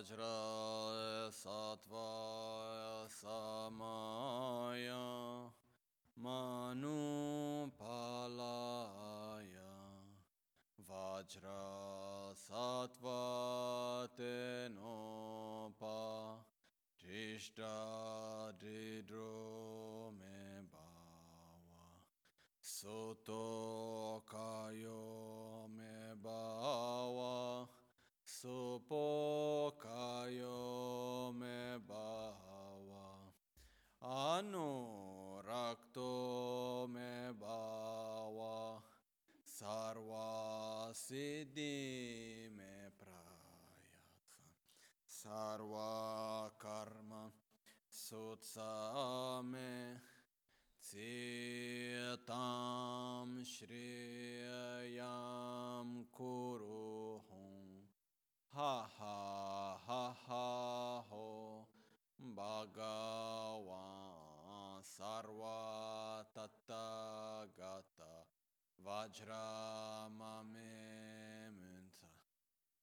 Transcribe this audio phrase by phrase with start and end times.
[0.00, 5.04] Vajra Sattva Samaya
[7.78, 8.96] Palaya
[10.88, 15.98] Vajra Sattva Tenopa
[16.98, 21.88] Trishta Dridro Me Bawa
[22.62, 27.68] Soto Kayo Me Bawa
[28.40, 29.32] सुपोकायो
[31.34, 33.08] में बहावा
[34.12, 36.06] अनुरक्तो
[36.90, 38.56] में भावा।
[39.46, 40.06] सर्वासिद्धि
[42.56, 43.92] में प्रयास
[45.08, 47.12] सर्वाकर्म
[47.92, 50.00] सोत्सा में
[50.84, 56.82] चेतां श्रेयां कुरु
[57.28, 57.59] हूँ
[58.60, 61.28] Ha ha ha ha ho
[62.36, 63.70] Bhagavan
[64.84, 68.12] Sarva Tattagata
[68.84, 70.74] Vajramame
[71.56, 72.12] Munta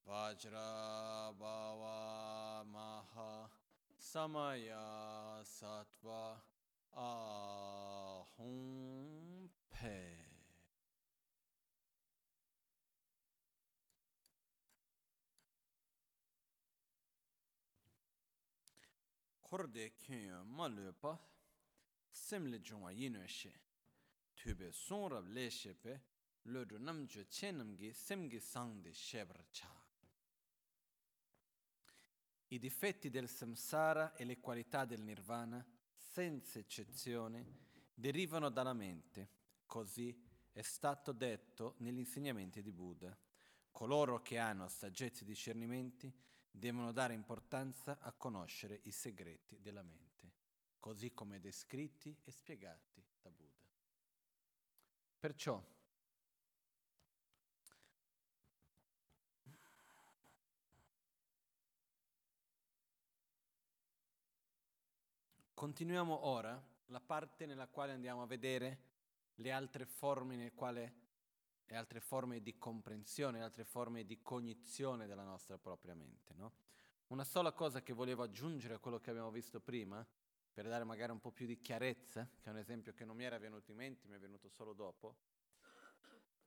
[0.04, 3.32] Vajra Bhava Maha
[4.00, 6.42] Samaya Sattva
[6.96, 8.58] Ahum
[9.70, 10.27] Pe.
[19.48, 21.18] Korde kyun ma löpa
[22.10, 23.52] semle jungwa yinwe she
[24.34, 26.02] tube songrab le shepe
[26.42, 29.72] lödru namjo chenamgi semgi sangde shebra cha.
[32.48, 35.64] I difetti del samsara e le qualità del nirvana,
[35.96, 37.44] senza eccezione,
[37.94, 39.30] derivano dalla mente.
[39.64, 40.14] Così
[40.52, 43.16] è stato detto negli insegnamenti di Buddha.
[43.70, 46.12] Coloro che hanno saggezza e discernimenti
[46.58, 50.32] devono dare importanza a conoscere i segreti della mente,
[50.80, 53.66] così come descritti e spiegati da Buddha.
[55.18, 55.62] Perciò,
[65.54, 68.86] continuiamo ora la parte nella quale andiamo a vedere
[69.36, 71.06] le altre forme nel quale
[71.70, 76.32] e altre forme di comprensione, altre forme di cognizione della nostra propria mente.
[76.34, 76.52] No?
[77.08, 80.04] Una sola cosa che volevo aggiungere a quello che abbiamo visto prima,
[80.50, 83.24] per dare magari un po' più di chiarezza, che è un esempio che non mi
[83.24, 85.16] era venuto in mente, mi è venuto solo dopo,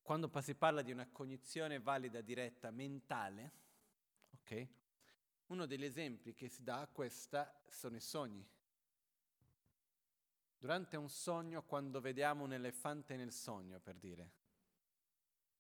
[0.02, 3.52] quando si parla di una cognizione valida diretta mentale,
[4.34, 4.68] ok?
[5.48, 8.46] Uno degli esempi che si dà a questa sono i sogni.
[10.58, 14.32] Durante un sogno, quando vediamo un elefante nel sogno, per dire,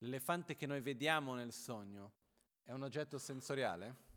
[0.04, 2.12] L'elefante che noi vediamo nel sogno
[2.64, 4.10] è un oggetto sensoriale?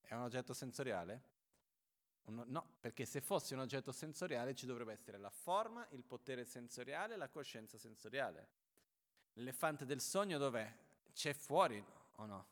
[0.00, 1.30] È un oggetto sensoriale?
[2.24, 7.16] No, perché se fosse un oggetto sensoriale ci dovrebbe essere la forma, il potere sensoriale
[7.16, 8.48] la coscienza sensoriale.
[9.34, 10.74] L'elefante del sogno dov'è?
[11.12, 12.46] C'è fuori o no?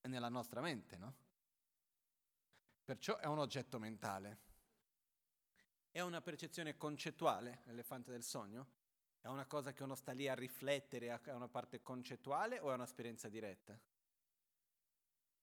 [0.00, 1.14] È nella nostra mente, no?
[2.82, 4.47] Perciò è un oggetto mentale.
[5.90, 8.76] È una percezione concettuale l'elefante del sogno?
[9.20, 12.74] È una cosa che uno sta lì a riflettere, è una parte concettuale o è
[12.74, 13.78] un'esperienza diretta?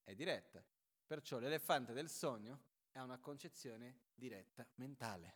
[0.03, 0.63] È diretta.
[1.05, 2.61] Perciò l'elefante del sogno
[2.91, 5.35] è una concezione diretta mentale,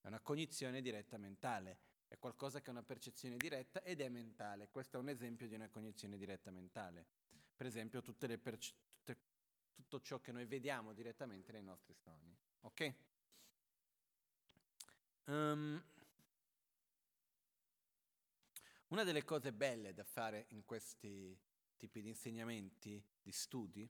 [0.00, 4.68] è una cognizione diretta mentale, è qualcosa che è una percezione diretta ed è mentale.
[4.70, 7.06] Questo è un esempio di una cognizione diretta mentale.
[7.56, 9.18] Per esempio perce- tutte,
[9.72, 12.36] tutto ciò che noi vediamo direttamente nei nostri sogni.
[12.60, 12.94] Ok?
[15.26, 15.82] Um,
[18.88, 21.36] una delle cose belle da fare in questi
[21.76, 23.88] tipi di insegnamenti, di studi,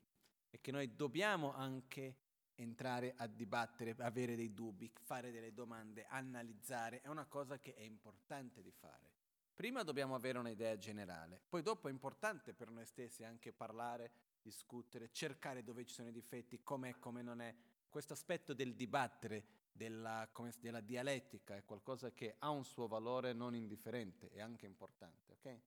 [0.49, 2.17] è che noi dobbiamo anche
[2.55, 7.83] entrare a dibattere, avere dei dubbi, fare delle domande, analizzare, è una cosa che è
[7.83, 9.13] importante di fare.
[9.55, 14.11] Prima dobbiamo avere un'idea generale, poi dopo è importante per noi stessi anche parlare,
[14.41, 17.55] discutere, cercare dove ci sono i difetti, com'è, come non è.
[17.89, 20.29] Questo aspetto del dibattere, della,
[20.59, 25.33] della dialettica, è qualcosa che ha un suo valore non indifferente e anche importante.
[25.33, 25.61] Okay?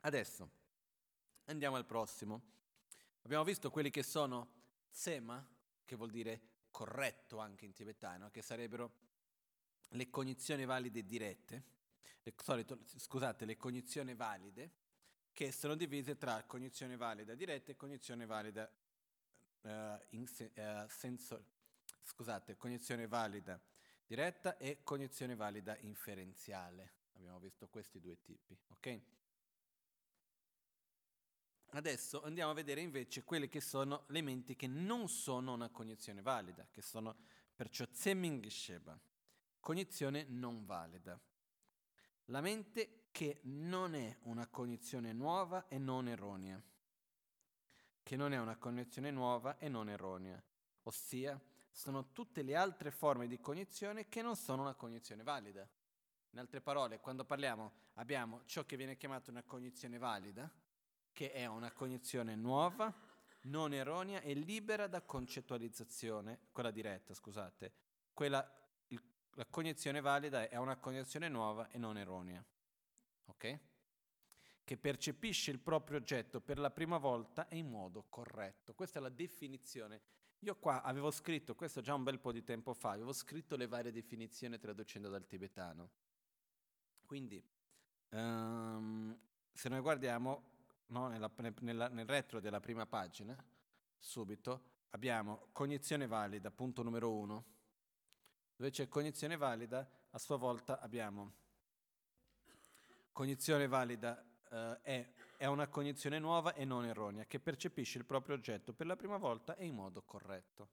[0.00, 0.50] Adesso
[1.44, 2.52] andiamo al prossimo.
[3.22, 5.46] Abbiamo visto quelli che sono tsema,
[5.84, 6.40] che vuol dire
[6.70, 9.02] corretto anche in tibetano, che sarebbero
[9.90, 11.64] le cognizioni valide dirette,
[12.22, 14.72] le, sorry, scusate, le cognizioni valide,
[15.32, 18.70] che sono divise tra cognizione valida diretta e cognizione valida
[19.64, 21.44] uh, in se- uh, senso-
[22.02, 23.60] scusate, cognizione valida
[24.06, 26.92] diretta e cognizione valida inferenziale.
[27.14, 29.00] Abbiamo visto questi due tipi, ok?
[31.70, 36.22] Adesso andiamo a vedere invece quelli che sono le menti che non sono una cognizione
[36.22, 37.16] valida, che sono
[37.54, 38.98] perciò Zemming Sheba,
[39.58, 41.18] cognizione non valida.
[42.26, 46.62] La mente che non è una cognizione nuova e non erronea,
[48.04, 50.40] che non è una cognizione nuova e non erronea,
[50.82, 51.40] ossia
[51.70, 55.66] sono tutte le altre forme di cognizione che non sono una cognizione valida.
[56.30, 60.48] In altre parole, quando parliamo abbiamo ciò che viene chiamato una cognizione valida,
[61.12, 62.92] che è una cognizione nuova,
[63.42, 67.72] non erronea e libera da concettualizzazione, quella diretta, scusate.
[68.12, 68.46] Quella,
[68.88, 69.02] il,
[69.32, 72.44] la cognizione valida è una cognizione nuova e non erronea.
[73.26, 73.58] Ok?
[74.64, 78.74] Che percepisce il proprio oggetto per la prima volta e in modo corretto.
[78.74, 80.00] Questa è la definizione.
[80.40, 83.66] Io qua avevo scritto, questo già un bel po' di tempo fa, avevo scritto le
[83.66, 85.90] varie definizioni traducendo dal tibetano.
[87.04, 87.42] Quindi,
[88.10, 89.18] um,
[89.52, 90.52] se noi guardiamo
[90.86, 91.30] no, nella,
[91.60, 93.36] nella, nel retro della prima pagina,
[93.98, 97.44] subito, abbiamo cognizione valida, punto numero uno.
[98.56, 101.32] Dove c'è cognizione valida, a sua volta abbiamo
[103.12, 108.36] cognizione valida eh, è, è una cognizione nuova e non erronea, che percepisce il proprio
[108.36, 110.68] oggetto per la prima volta e in modo corretto.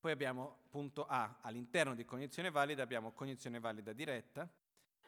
[0.00, 4.50] Poi abbiamo punto A, all'interno di cognizione valida abbiamo cognizione valida diretta,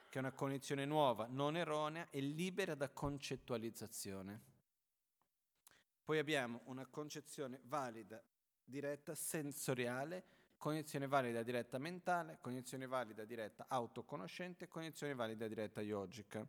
[0.09, 4.53] che è una cognizione nuova, non erronea e libera da concettualizzazione.
[6.05, 8.23] Poi abbiamo una concezione valida,
[8.63, 10.25] diretta, sensoriale,
[10.57, 16.47] cognizione valida diretta mentale, cognizione valida diretta autoconoscente, cognizione valida diretta yogica,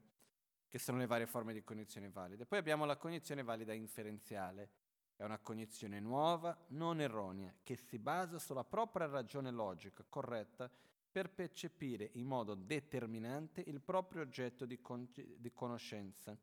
[0.67, 2.45] che sono le varie forme di cognizione valida.
[2.45, 4.69] Poi abbiamo la cognizione valida inferenziale,
[5.15, 10.69] è una cognizione nuova, non erronea, che si basa sulla propria ragione logica corretta
[11.15, 16.37] per percepire in modo determinante il proprio oggetto di, con- di conoscenza,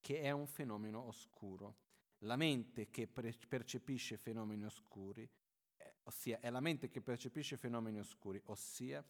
[0.00, 1.76] che è un fenomeno oscuro.
[2.24, 5.28] La mente che pre- percepisce fenomeni oscuri,
[5.76, 9.04] eh, ossia è la mente che percepisce fenomeni oscuri, ossia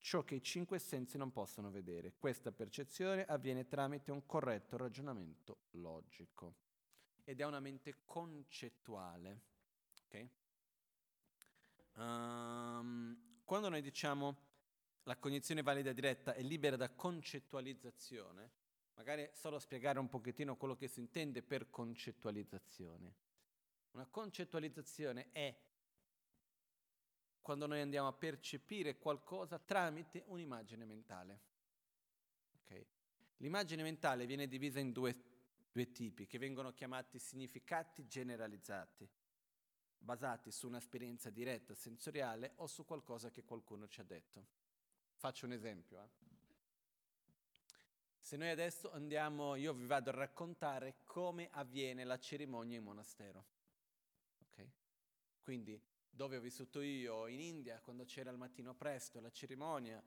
[0.00, 2.14] ciò che i cinque sensi non possono vedere.
[2.16, 6.54] Questa percezione avviene tramite un corretto ragionamento logico
[7.24, 9.40] ed è una mente concettuale.
[10.06, 10.30] Okay?
[11.94, 14.46] Um, quando noi diciamo
[15.02, 18.50] la cognizione valida diretta è libera da concettualizzazione,
[18.94, 23.14] magari solo spiegare un pochettino quello che si intende per concettualizzazione.
[23.92, 25.54] Una concettualizzazione è
[27.48, 31.40] quando noi andiamo a percepire qualcosa tramite un'immagine mentale.
[32.60, 32.86] Okay?
[33.38, 35.16] L'immagine mentale viene divisa in due,
[35.72, 39.08] due tipi che vengono chiamati significati generalizzati
[39.96, 44.46] basati su un'esperienza diretta sensoriale o su qualcosa che qualcuno ci ha detto.
[45.14, 46.02] Faccio un esempio.
[46.02, 46.08] Eh.
[48.18, 53.46] Se noi adesso andiamo, io vi vado a raccontare come avviene la cerimonia in monastero.
[54.50, 54.70] Okay?
[55.40, 55.82] Quindi,
[56.18, 60.02] dove ho vissuto io, in India, quando c'era il mattino presto la cerimonia,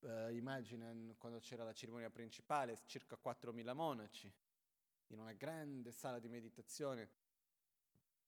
[0.00, 4.30] eh, immagina quando c'era la cerimonia principale, circa 4.000 monaci,
[5.06, 7.08] in una grande sala di meditazione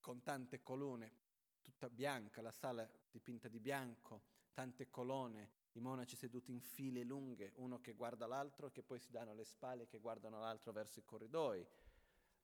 [0.00, 1.12] con tante colonne,
[1.60, 4.22] tutta bianca, la sala dipinta di bianco,
[4.54, 9.10] tante colonne, i monaci seduti in file lunghe, uno che guarda l'altro, che poi si
[9.10, 11.66] danno le spalle, che guardano l'altro verso i corridoi,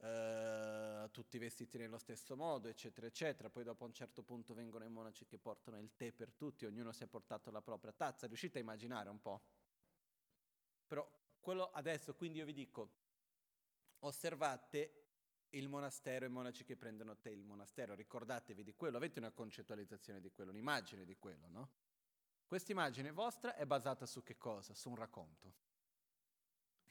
[0.03, 3.49] eh, tutti vestiti nello stesso modo, eccetera, eccetera.
[3.51, 6.65] Poi dopo a un certo punto vengono i monaci che portano il tè per tutti,
[6.67, 8.27] ognuno si è portato la propria tazza.
[8.27, 9.43] Riuscite a immaginare un po'?
[10.87, 12.91] Però quello adesso, quindi io vi dico,
[14.01, 14.99] osservate
[15.51, 19.31] il monastero e i monaci che prendono te il monastero, ricordatevi di quello, avete una
[19.31, 21.71] concettualizzazione di quello, un'immagine di quello, no?
[22.45, 24.75] Questa immagine vostra è basata su che cosa?
[24.75, 25.55] Su un racconto.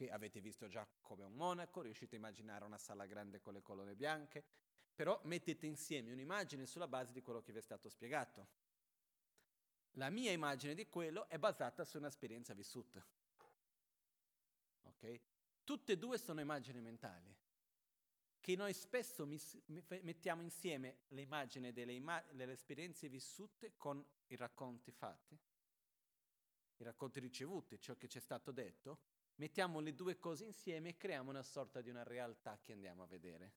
[0.02, 3.62] Che avete visto già come un monaco, riuscite a immaginare una sala grande con le
[3.62, 4.44] colonne bianche,
[4.96, 8.48] però mettete insieme un'immagine sulla base di quello che vi è stato spiegato.
[9.92, 13.06] La mia immagine di quello è basata su un'esperienza vissuta.
[14.86, 15.22] Ok?
[15.64, 17.38] Tutte e due sono immagini mentali
[18.40, 24.90] che noi spesso mis- mettiamo insieme l'immagine delle, ima- delle esperienze vissute con i racconti
[24.90, 25.40] fatti,
[26.78, 29.11] i racconti ricevuti, ciò che ci è stato detto,
[29.42, 33.08] mettiamo le due cose insieme e creiamo una sorta di una realtà che andiamo a
[33.08, 33.54] vedere.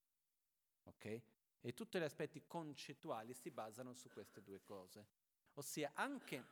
[0.85, 1.23] Ok?
[1.61, 5.07] E tutti gli aspetti concettuali si basano su queste due cose.
[5.55, 6.43] Ossia, anche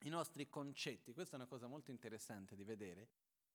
[0.00, 3.10] i nostri concetti, questa è una cosa molto interessante di vedere,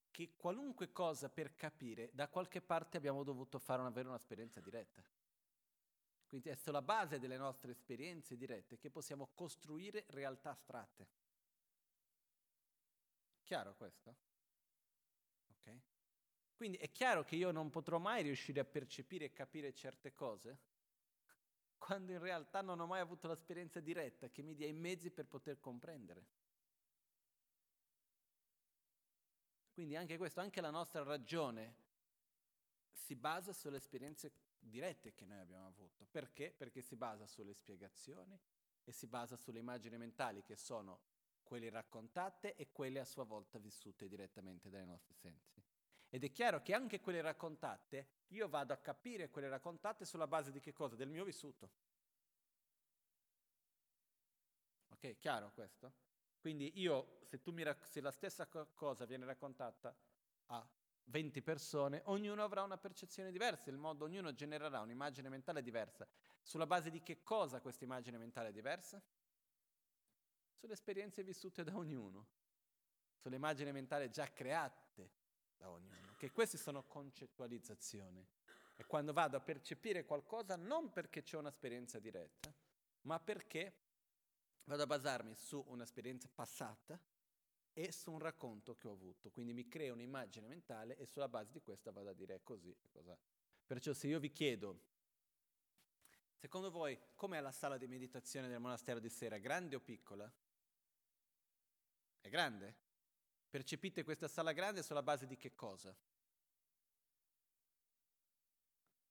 [0.10, 5.04] che qualunque cosa per capire, da qualche parte abbiamo dovuto fare una, avere un'esperienza diretta.
[6.28, 11.08] Quindi è sulla base delle nostre esperienze dirette che possiamo costruire realtà astratte.
[13.44, 14.28] Chiaro questo?
[16.58, 20.58] Quindi è chiaro che io non potrò mai riuscire a percepire e capire certe cose
[21.78, 25.28] quando in realtà non ho mai avuto l'esperienza diretta che mi dia i mezzi per
[25.28, 26.26] poter comprendere.
[29.72, 31.76] Quindi anche questo, anche la nostra ragione
[32.92, 36.08] si basa sulle esperienze dirette che noi abbiamo avuto.
[36.10, 36.52] Perché?
[36.52, 38.36] Perché si basa sulle spiegazioni
[38.84, 41.02] e si basa sulle immagini mentali che sono
[41.44, 45.64] quelle raccontate e quelle a sua volta vissute direttamente dai nostri sensi.
[46.10, 50.52] Ed è chiaro che anche quelle raccontate, io vado a capire quelle raccontate sulla base
[50.52, 50.96] di che cosa?
[50.96, 51.70] Del mio vissuto.
[54.90, 55.94] Ok, chiaro questo?
[56.40, 59.96] Quindi io, se, mi, se la stessa cosa viene raccontata
[60.48, 60.68] a
[61.06, 66.08] 20 persone, ognuno avrà una percezione diversa, il modo, ognuno genererà un'immagine mentale diversa.
[66.42, 69.02] Sulla base di che cosa questa immagine mentale è diversa?
[70.54, 72.28] Sulle esperienze vissute da ognuno,
[73.18, 75.17] sulle immagini mentali già create
[75.58, 78.26] da ognuno, che queste sono concettualizzazioni.
[78.76, 82.54] E quando vado a percepire qualcosa non perché c'è un'esperienza diretta,
[83.02, 83.74] ma perché
[84.66, 87.00] vado a basarmi su un'esperienza passata
[87.74, 89.32] e su un racconto che ho avuto.
[89.32, 92.88] Quindi mi creo un'immagine mentale e sulla base di questa vado a dire così, è
[92.90, 93.16] così.
[93.66, 94.80] Perciò se io vi chiedo,
[96.36, 100.32] secondo voi com'è la sala di meditazione del monastero di sera, grande o piccola?
[102.20, 102.86] È grande?
[103.50, 105.96] Percepite questa sala grande sulla base di che cosa?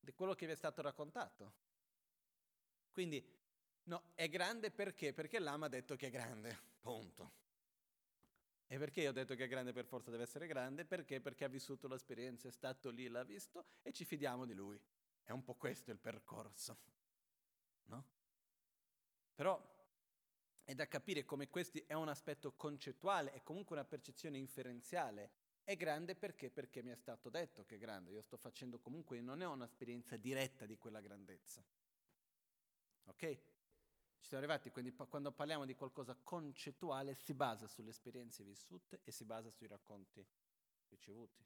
[0.01, 1.65] Di quello che vi è stato raccontato.
[2.93, 3.37] Quindi
[3.87, 5.13] No, è grande perché?
[5.13, 7.45] Perché l'ama ha detto che è grande, punto.
[8.67, 10.85] E perché io ho detto che è grande per forza deve essere grande?
[10.85, 11.21] Perché?
[11.21, 14.81] Perché ha vissuto l'esperienza, è stato lì, l'ha visto e ci fidiamo di lui.
[15.23, 16.79] È un po' questo il percorso,
[17.85, 18.05] no?
[19.37, 19.76] Però
[20.67, 25.31] è da capire come questo è un aspetto concettuale, è comunque una percezione inferenziale.
[25.63, 26.51] È grande perché?
[26.51, 28.11] Perché mi è stato detto che è grande.
[28.11, 31.65] Io sto facendo comunque, non è un'esperienza diretta di quella grandezza.
[33.05, 33.21] Ok?
[34.19, 39.13] Ci siamo arrivati, quindi quando parliamo di qualcosa concettuale si basa sulle esperienze vissute e
[39.13, 40.27] si basa sui racconti
[40.89, 41.45] ricevuti,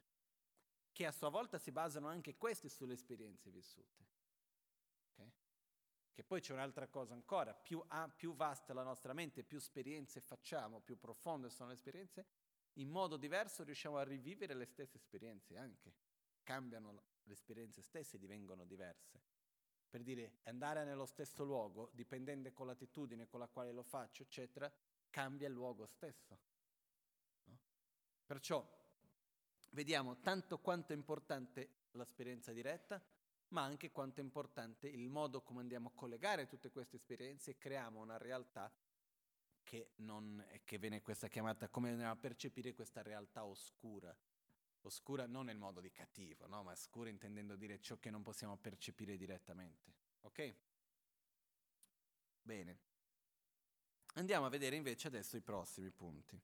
[0.91, 4.20] che a sua volta si basano anche questi sulle esperienze vissute.
[6.21, 10.21] Che poi c'è un'altra cosa ancora, più, ah, più vasta la nostra mente, più esperienze
[10.21, 12.27] facciamo, più profonde sono le esperienze,
[12.73, 15.95] in modo diverso riusciamo a rivivere le stesse esperienze anche.
[16.43, 19.19] Cambiano le esperienze stesse e divengono diverse
[19.89, 24.71] per dire andare nello stesso luogo, dipendente con l'attitudine con la quale lo faccio, eccetera,
[25.09, 26.39] cambia il luogo stesso.
[27.45, 27.59] No?
[28.27, 28.63] Perciò
[29.71, 33.03] vediamo tanto quanto è importante l'esperienza diretta,
[33.51, 37.57] ma anche quanto è importante il modo come andiamo a collegare tutte queste esperienze e
[37.57, 38.71] creiamo una realtà
[39.63, 44.15] che, non, che viene questa chiamata, come andiamo a percepire questa realtà oscura,
[44.83, 46.63] Oscura non nel modo di cattivo, no?
[46.63, 49.93] ma oscura intendendo dire ciò che non possiamo percepire direttamente.
[50.21, 50.55] Ok?
[52.41, 52.79] Bene.
[54.15, 56.41] Andiamo a vedere invece adesso i prossimi punti.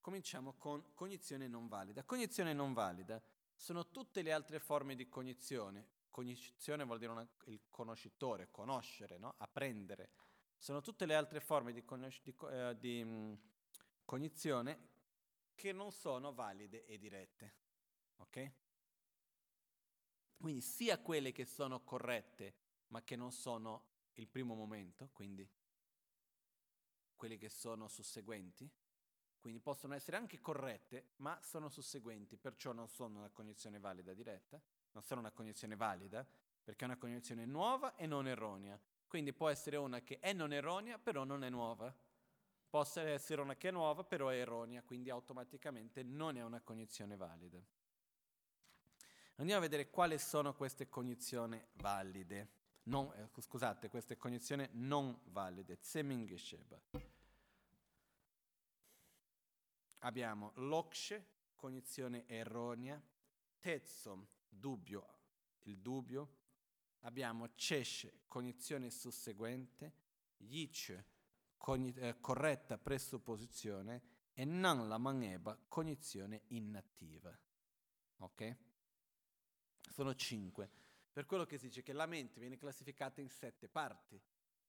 [0.00, 2.02] Cominciamo con cognizione non valida.
[2.02, 3.22] Cognizione non valida
[3.54, 5.86] sono tutte le altre forme di cognizione.
[6.10, 9.34] Cognizione vuol dire una, il conoscitore, conoscere, no?
[9.38, 10.10] apprendere.
[10.56, 13.38] Sono tutte le altre forme di, conosc- di, eh, di mh,
[14.04, 14.88] cognizione
[15.54, 17.54] che non sono valide e dirette.
[18.16, 18.52] Ok?
[20.36, 22.54] Quindi sia quelle che sono corrette,
[22.88, 25.48] ma che non sono il primo momento, quindi
[27.14, 28.70] quelle che sono susseguenti,
[29.38, 34.60] quindi possono essere anche corrette, ma sono susseguenti, perciò non sono una cognizione valida diretta,
[34.92, 36.26] non sono una cognizione valida,
[36.62, 38.78] perché è una cognizione nuova e non erronea.
[39.06, 41.94] Quindi può essere una che è non erronea, però non è nuova
[42.70, 47.16] possa essere una che è nuova, però è erronea, quindi automaticamente non è una cognizione
[47.16, 47.60] valida.
[49.36, 52.58] Andiamo a vedere quali sono queste cognizioni valide.
[52.84, 55.78] Non, eh, scusate, queste cognizioni non valide.
[55.80, 56.80] Zemingesheba.
[59.98, 63.02] Abbiamo lokshe, cognizione erronea,
[63.58, 65.18] tezzo, dubbio,
[65.60, 66.38] il dubbio.
[67.00, 69.94] Abbiamo cesce, cognizione susseguente,
[70.38, 71.06] yiche,
[71.56, 74.02] cogni- eh, corretta presupposizione
[74.32, 77.36] e non la maneba cognizione inattiva.
[78.18, 78.56] Ok?
[79.88, 80.70] Sono cinque.
[81.12, 84.20] Per quello che si dice che la mente viene classificata in sette parti.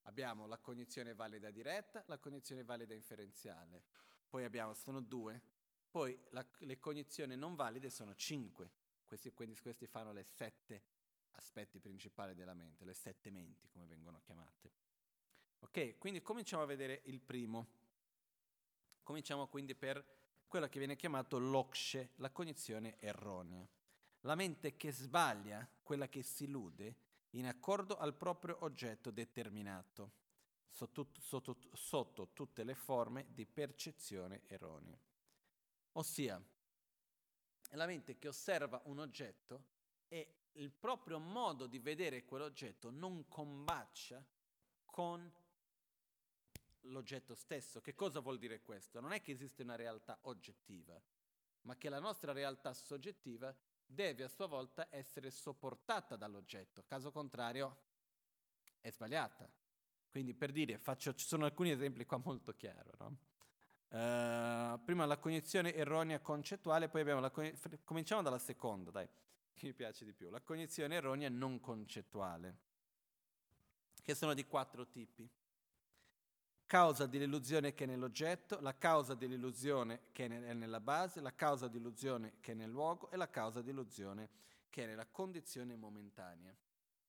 [0.04, 3.84] Abbiamo la cognizione valida diretta, la cognizione valida inferenziale.
[4.28, 5.42] Poi abbiamo, sono due.
[5.90, 8.72] Poi la, le cognizioni non valide sono cinque.
[9.12, 10.84] Questi, questi fanno le sette
[11.32, 14.72] aspetti principali della mente, le sette menti come vengono chiamate.
[15.60, 17.68] Ok, quindi cominciamo a vedere il primo.
[19.04, 20.02] Cominciamo quindi per
[20.48, 23.68] quella che viene chiamata l'okshe, la cognizione erronea.
[24.22, 26.96] La mente che sbaglia, quella che si illude,
[27.32, 30.14] in accordo al proprio oggetto determinato,
[30.70, 34.98] sotto, sotto, sotto tutte le forme di percezione erronea.
[35.92, 36.42] Ossia,
[37.76, 39.66] la mente che osserva un oggetto
[40.08, 44.24] e il proprio modo di vedere quell'oggetto non combacia
[44.86, 45.32] con
[46.86, 47.82] l'oggetto stesso.
[47.82, 49.00] Che cosa vuol dire questo?
[49.00, 51.00] Non è che esiste una realtà oggettiva,
[51.62, 57.90] ma che la nostra realtà soggettiva deve a sua volta essere sopportata dall'oggetto, caso contrario
[58.80, 59.50] è sbagliata.
[60.10, 62.90] Quindi per dire, faccio, ci sono alcuni esempi qua molto chiari.
[62.98, 63.18] No?
[63.92, 69.06] Uh, prima la cognizione erronea concettuale, poi abbiamo la cognizione, cominciamo dalla seconda, dai,
[69.54, 72.58] che mi piace di più, la cognizione erronea non concettuale,
[74.02, 75.30] che sono di quattro tipi
[76.72, 82.36] causa dell'illusione che è nell'oggetto, la causa dell'illusione che è nella base, la causa dell'illusione
[82.40, 84.30] che è nel luogo e la causa dell'illusione
[84.70, 86.56] che è nella condizione momentanea.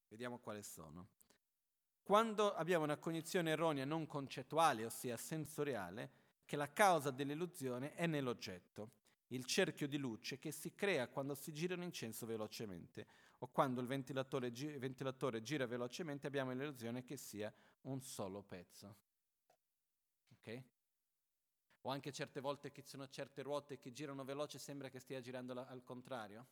[0.08, 1.06] Vediamo quali sono.
[2.02, 6.10] Quando abbiamo una cognizione erronea non concettuale, ossia sensoriale,
[6.52, 8.90] che la causa dell'illusione è nell'oggetto,
[9.28, 13.06] il cerchio di luce che si crea quando si gira un incenso velocemente
[13.38, 17.50] o quando il ventilatore, gi- il ventilatore gira velocemente abbiamo l'illusione che sia
[17.84, 18.96] un solo pezzo
[20.28, 20.62] ok?
[21.80, 25.22] O anche certe volte che ci sono certe ruote che girano veloce sembra che stia
[25.22, 26.46] girando la, al contrario,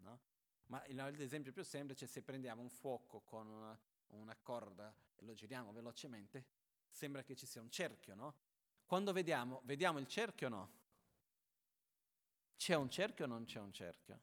[0.00, 0.20] no?
[0.66, 5.32] Ma l'esempio più semplice è se prendiamo un fuoco con una, una corda e lo
[5.32, 6.44] giriamo velocemente,
[6.90, 8.49] sembra che ci sia un cerchio, no?
[8.90, 10.70] Quando vediamo, vediamo il cerchio o no?
[12.56, 14.20] C'è un cerchio o non c'è un cerchio?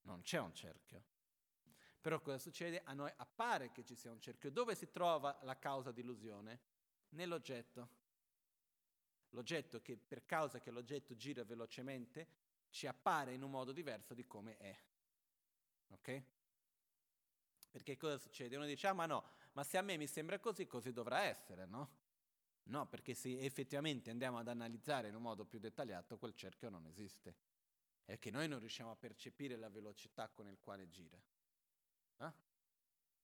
[0.00, 1.04] Non c'è un cerchio.
[2.00, 2.82] Però cosa succede?
[2.82, 4.50] A noi appare che ci sia un cerchio.
[4.50, 6.60] Dove si trova la causa di illusione?
[7.10, 7.88] nell'oggetto.
[9.28, 12.26] L'oggetto che per causa che l'oggetto gira velocemente
[12.70, 14.76] ci appare in un modo diverso di come è.
[15.90, 16.22] Ok?
[17.70, 18.56] Perché cosa succede?
[18.56, 21.66] Uno dice, ah ma no, ma se a me mi sembra così, così dovrà essere,
[21.66, 22.04] no?
[22.68, 26.86] No, perché se effettivamente andiamo ad analizzare in un modo più dettagliato, quel cerchio non
[26.86, 27.34] esiste.
[28.04, 31.20] È che noi non riusciamo a percepire la velocità con il quale gira.
[32.18, 32.44] Eh?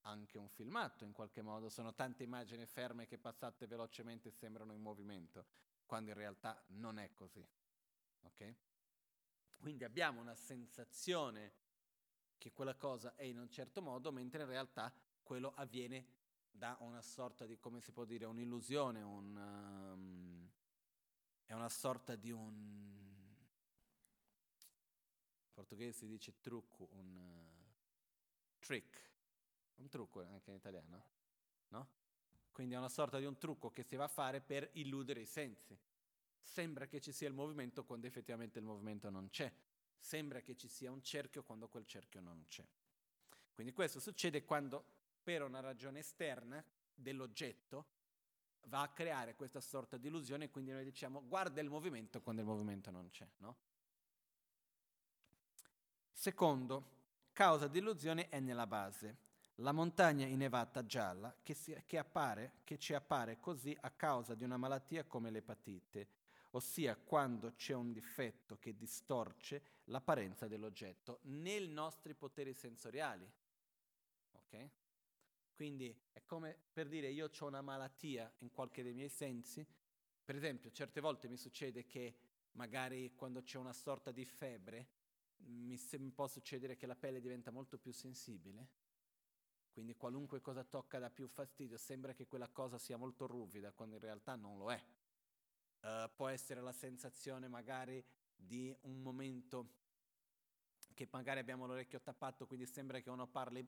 [0.03, 4.81] anche un filmato in qualche modo, sono tante immagini ferme che passate velocemente sembrano in
[4.81, 5.47] movimento,
[5.87, 7.47] quando in realtà non è così.
[8.23, 8.55] Ok?
[9.59, 11.61] Quindi abbiamo una sensazione
[12.39, 16.21] che quella cosa è in un certo modo, mentre in realtà quello avviene
[16.53, 20.51] da una sorta di, come si può dire, un'illusione, un, um,
[21.45, 22.51] è una sorta di un...
[25.41, 29.11] in portoghese si dice trucco, un uh, trick,
[29.77, 31.05] un trucco anche in italiano,
[31.69, 32.01] no?
[32.53, 35.27] Quindi è una sorta di un trucco che si va a fare per illudere i
[35.27, 35.77] sensi.
[36.43, 39.51] Sembra che ci sia il movimento quando effettivamente il movimento non c'è.
[39.97, 42.67] Sembra che ci sia un cerchio quando quel cerchio non c'è.
[43.55, 44.85] Quindi questo succede quando
[45.23, 46.63] per una ragione esterna
[46.95, 47.87] dell'oggetto
[48.67, 52.47] va a creare questa sorta di illusione quindi noi diciamo guarda il movimento quando il
[52.47, 53.57] movimento non c'è, no?
[56.23, 56.85] Secondo,
[57.33, 59.31] causa di illusione è nella base.
[59.57, 64.45] La montagna innevata gialla che, si, che, appare, che ci appare così a causa di
[64.45, 66.09] una malattia come l'epatite,
[66.51, 73.29] ossia quando c'è un difetto che distorce l'apparenza dell'oggetto nei nostri poteri sensoriali.
[74.33, 74.71] Ok?
[75.53, 79.67] Quindi è come per dire io ho una malattia in qualche dei miei sensi.
[80.25, 82.17] Per esempio, certe volte mi succede che
[82.53, 84.89] magari quando c'è una sorta di febbre
[85.45, 88.69] mi, mi può succedere che la pelle diventa molto più sensibile
[89.73, 93.95] quindi qualunque cosa tocca dà più fastidio, sembra che quella cosa sia molto ruvida, quando
[93.95, 94.81] in realtà non lo è.
[95.81, 98.05] Uh, può essere la sensazione magari
[98.37, 99.81] di un momento
[100.93, 103.67] che magari abbiamo l'orecchio tappato, quindi sembra che uno parli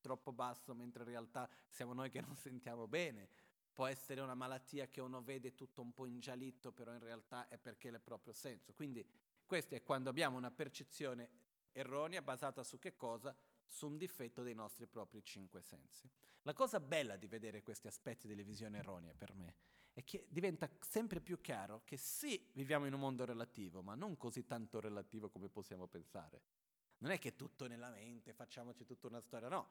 [0.00, 3.28] troppo basso, mentre in realtà siamo noi che non sentiamo bene.
[3.72, 7.58] Può essere una malattia che uno vede tutto un po' ingiallito, però in realtà è
[7.58, 8.72] perché è il proprio senso.
[8.72, 9.06] Quindi
[9.46, 11.30] questo è quando abbiamo una percezione
[11.72, 13.36] erronea basata su che cosa?
[13.68, 16.10] su un difetto dei nostri propri cinque sensi.
[16.42, 19.54] La cosa bella di vedere questi aspetti delle visioni erronee per me
[19.92, 24.16] è che diventa sempre più chiaro che sì, viviamo in un mondo relativo, ma non
[24.16, 26.42] così tanto relativo come possiamo pensare.
[26.98, 29.70] Non è che tutto è nella mente, facciamoci tutta una storia, no.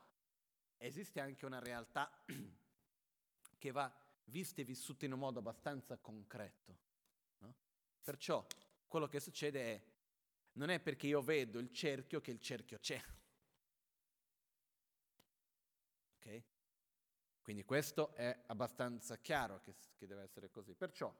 [0.77, 2.09] Esiste anche una realtà
[3.57, 3.93] che va
[4.25, 6.77] vista e vissuta in un modo abbastanza concreto.
[7.39, 7.55] No?
[8.01, 8.45] Perciò
[8.87, 9.83] quello che succede è,
[10.53, 13.03] non è perché io vedo il cerchio che il cerchio c'è.
[16.15, 16.43] Ok?
[17.41, 20.75] Quindi questo è abbastanza chiaro che, che deve essere così.
[20.75, 21.13] Perciò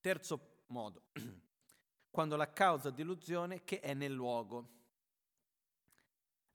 [0.00, 1.04] Terzo punto modo,
[2.10, 4.72] quando la causa di illusione che è nel luogo.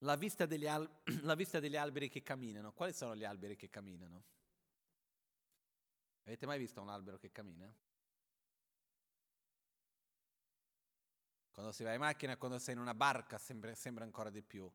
[0.04, 0.90] La vista, al-
[1.24, 2.72] la vista degli alberi che camminano.
[2.72, 4.24] Quali sono gli alberi che camminano?
[6.30, 7.74] Avete mai visto un albero che cammina?
[11.52, 14.72] Quando si va in macchina, quando sei in una barca, sembra, sembra ancora di più.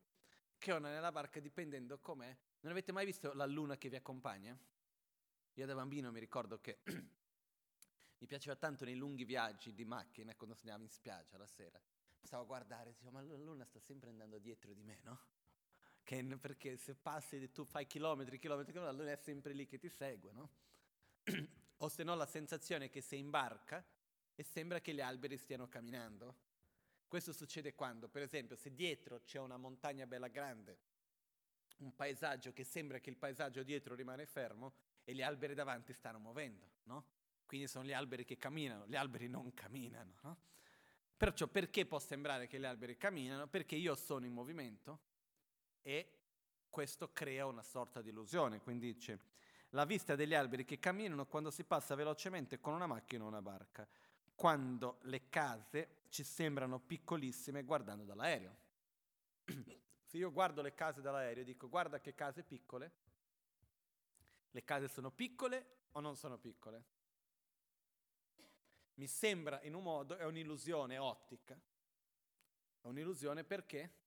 [0.58, 2.36] Che ona nella barca dipendendo com'è.
[2.60, 4.58] Non avete mai visto la luna che vi accompagna?
[5.52, 6.80] Io da bambino mi ricordo che
[8.24, 11.78] mi piaceva tanto nei lunghi viaggi di macchina quando si andava in spiaggia la sera.
[12.22, 15.20] Stavo a guardare dicevo, ma la luna sta sempre andando dietro di me, no?
[16.04, 19.66] Che, perché se passi e tu fai chilometri, chilometri, chilometri, la luna è sempre lì
[19.66, 20.50] che ti segue, no?
[21.78, 23.84] o se no la sensazione che sei in barca
[24.34, 26.34] e sembra che gli alberi stiano camminando.
[27.06, 30.78] Questo succede quando, per esempio, se dietro c'è una montagna bella grande,
[31.78, 34.72] un paesaggio che sembra che il paesaggio dietro rimane fermo
[35.04, 37.13] e gli alberi davanti stanno muovendo, no?
[37.46, 40.38] Quindi sono gli alberi che camminano, gli alberi non camminano, no?
[41.16, 43.46] Perciò perché può sembrare che gli alberi camminano?
[43.46, 45.00] Perché io sono in movimento
[45.82, 46.18] e
[46.68, 48.60] questo crea una sorta di illusione.
[48.60, 49.20] Quindi dice,
[49.70, 53.42] la vista degli alberi che camminano quando si passa velocemente con una macchina o una
[53.42, 53.88] barca
[54.34, 58.56] quando le case ci sembrano piccolissime guardando dall'aereo.
[60.04, 62.92] Se io guardo le case dall'aereo e dico guarda che case piccole,
[64.50, 66.84] le case sono piccole o non sono piccole?
[68.94, 71.58] Mi sembra in un modo, è un'illusione ottica.
[72.80, 74.02] È un'illusione perché?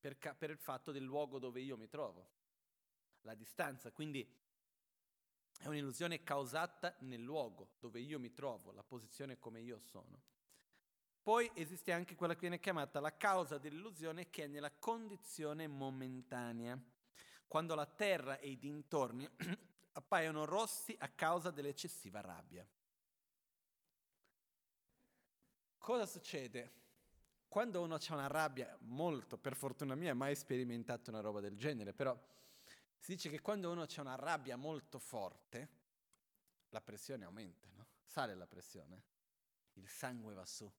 [0.00, 2.30] Per, ca- per il fatto del luogo dove io mi trovo,
[3.22, 3.90] la distanza.
[3.90, 4.26] Quindi
[5.58, 10.22] è un'illusione causata nel luogo dove io mi trovo, la posizione come io sono.
[11.20, 16.80] Poi esiste anche quella che viene chiamata la causa dell'illusione che è nella condizione momentanea,
[17.46, 19.28] quando la terra e i dintorni
[19.92, 22.66] appaiono rossi a causa dell'eccessiva rabbia.
[25.88, 26.70] Cosa succede?
[27.48, 31.94] Quando uno ha una rabbia molto, per fortuna mia, mai sperimentato una roba del genere,
[31.94, 32.14] però
[32.98, 35.68] si dice che quando uno ha una rabbia molto forte,
[36.68, 37.86] la pressione aumenta, no?
[38.04, 39.02] Sale la pressione,
[39.76, 40.70] il sangue va su.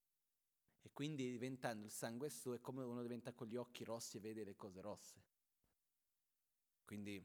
[0.80, 4.20] E quindi diventando il sangue su è come uno diventa con gli occhi rossi e
[4.20, 5.20] vede le cose rosse.
[6.84, 7.20] Quindi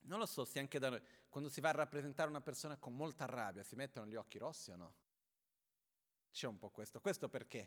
[0.00, 2.96] non lo so se anche da noi, quando si va a rappresentare una persona con
[2.96, 4.94] molta rabbia, si mettono gli occhi rossi o no?
[6.36, 7.00] C'è un po' questo.
[7.00, 7.66] Questo perché?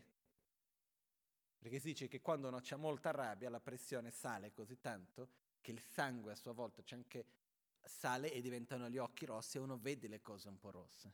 [1.58, 5.28] Perché si dice che quando uno ha molta rabbia la pressione sale così tanto
[5.60, 7.26] che il sangue a sua volta c'è anche
[7.82, 11.12] sale e diventano gli occhi rossi e uno vede le cose un po' rosse.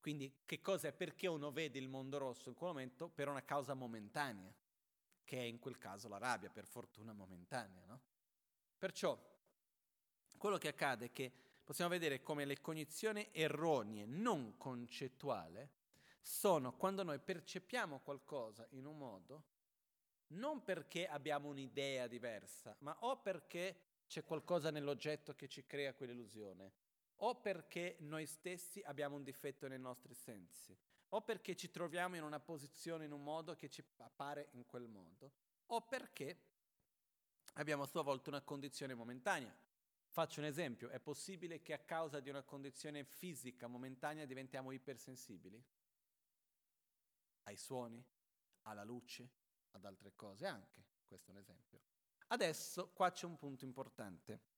[0.00, 0.94] Quindi che cosa è?
[0.94, 3.10] Perché uno vede il mondo rosso in quel momento?
[3.10, 4.50] Per una causa momentanea,
[5.22, 8.00] che è in quel caso la rabbia, per fortuna momentanea, no?
[8.78, 9.22] Perciò
[10.38, 11.30] quello che accade è che
[11.62, 15.82] possiamo vedere come le cognizioni erronee, non concettuali,
[16.26, 19.44] sono quando noi percepiamo qualcosa in un modo
[20.28, 26.72] non perché abbiamo un'idea diversa, ma o perché c'è qualcosa nell'oggetto che ci crea quell'illusione,
[27.16, 30.76] o perché noi stessi abbiamo un difetto nei nostri sensi,
[31.10, 34.88] o perché ci troviamo in una posizione in un modo che ci appare in quel
[34.88, 35.30] modo,
[35.66, 36.38] o perché
[37.54, 39.54] abbiamo a sua volta una condizione momentanea.
[40.06, 45.62] Faccio un esempio, è possibile che a causa di una condizione fisica momentanea diventiamo ipersensibili?
[47.44, 48.04] Ai suoni?
[48.62, 49.30] Alla luce?
[49.74, 51.80] ad altre cose anche, questo è un esempio.
[52.28, 54.52] Adesso qua c'è un punto importante.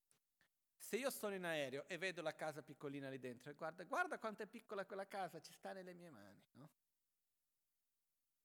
[0.77, 4.18] Se io sono in aereo e vedo la casa piccolina lì dentro e guarda, guarda
[4.18, 6.70] quanto è piccola quella casa, ci sta nelle mie mani, no?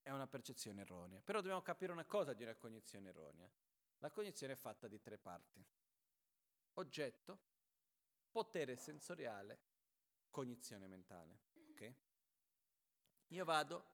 [0.02, 1.22] È una percezione erronea.
[1.22, 3.52] Però dobbiamo capire una cosa di una cognizione erronea.
[4.00, 5.64] La cognizione è fatta di tre parti.
[6.76, 7.40] Oggetto,
[8.32, 9.60] potere sensoriale,
[10.32, 11.42] cognizione mentale.
[11.72, 11.96] Okay?
[13.28, 13.91] Io vado,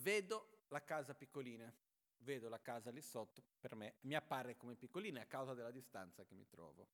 [0.00, 1.72] vedo la casa piccolina,
[2.18, 6.24] vedo la casa lì sotto, per me mi appare come piccolina a causa della distanza
[6.24, 6.88] che mi trovo.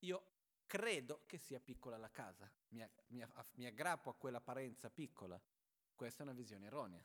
[0.00, 3.24] Io credo che sia piccola la casa, mi, mi,
[3.54, 5.40] mi aggrappo a quell'apparenza piccola.
[5.94, 7.04] Questa è una visione erronea,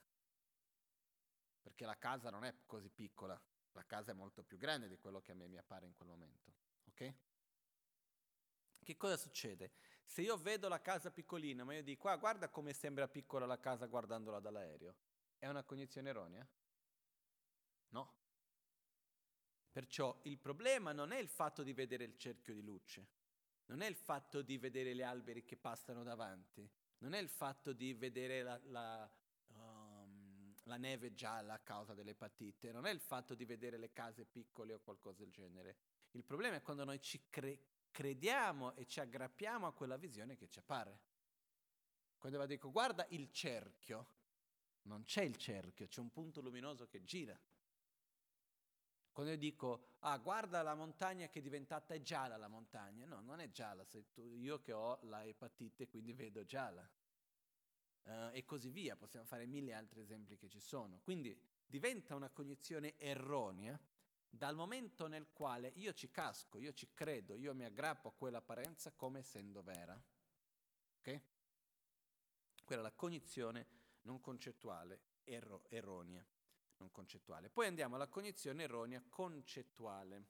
[1.61, 3.41] perché la casa non è così piccola,
[3.71, 6.09] la casa è molto più grande di quello che a me mi appare in quel
[6.09, 6.53] momento.
[6.89, 7.13] Ok?
[8.83, 9.71] Che cosa succede?
[10.05, 13.59] Se io vedo la casa piccolina, ma io dico, ah, guarda come sembra piccola la
[13.59, 14.95] casa guardandola dall'aereo,
[15.37, 16.47] è una cognizione erronea?
[17.89, 18.13] No.
[19.71, 23.07] Perciò il problema non è il fatto di vedere il cerchio di luce,
[23.65, 27.73] non è il fatto di vedere gli alberi che passano davanti, non è il fatto
[27.73, 29.11] di vedere la, la,
[29.47, 34.25] um, la neve gialla a causa dell'epatite, non è il fatto di vedere le case
[34.25, 35.77] piccole o qualcosa del genere.
[36.11, 37.59] Il problema è quando noi ci cre-
[37.93, 40.99] crediamo e ci aggrappiamo a quella visione che ci appare.
[42.17, 44.07] Quando io dico guarda il cerchio,
[44.83, 47.39] non c'è il cerchio, c'è un punto luminoso che gira.
[49.11, 53.39] Quando io dico, ah, guarda la montagna che è diventata gialla la montagna, no, non
[53.39, 54.03] è gialla, tu,
[54.37, 56.89] io che ho la epatite quindi vedo gialla.
[58.05, 60.99] Uh, e così via, possiamo fare mille altri esempi che ci sono.
[60.99, 63.79] Quindi diventa una cognizione erronea
[64.35, 68.91] dal momento nel quale io ci casco, io ci credo, io mi aggrappo a quell'apparenza
[68.91, 69.93] come essendo vera.
[70.97, 71.21] Ok?
[72.63, 73.67] Quella è la cognizione
[74.01, 76.25] non concettuale erro- erronea
[76.77, 77.49] non concettuale.
[77.49, 80.25] Poi andiamo alla cognizione erronea concettuale.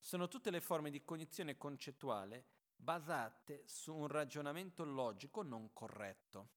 [0.00, 6.48] Sono tutte le forme di cognizione concettuale basate su un ragionamento logico non corretto.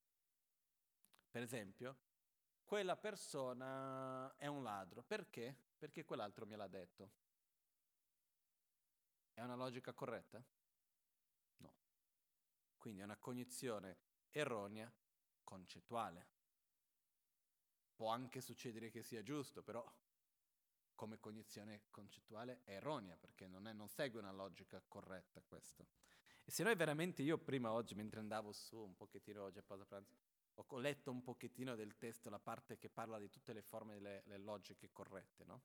[1.30, 1.98] Per esempio,
[2.66, 5.04] quella persona è un ladro.
[5.04, 5.73] Perché?
[5.84, 7.12] Perché quell'altro me l'ha detto.
[9.34, 10.42] È una logica corretta?
[11.58, 11.74] No.
[12.78, 13.98] Quindi è una cognizione
[14.30, 14.90] erronea
[15.44, 16.28] concettuale.
[17.96, 19.86] Può anche succedere che sia giusto, però
[20.96, 25.90] come cognizione concettuale è erronea, perché non, è, non segue una logica corretta questo.
[26.46, 29.86] E se noi veramente, io prima oggi, mentre andavo su un pochettino oggi a pausa
[29.86, 30.16] pranzo,
[30.56, 34.38] ho letto un pochettino del testo, la parte che parla di tutte le forme delle
[34.38, 35.62] logiche corrette, no?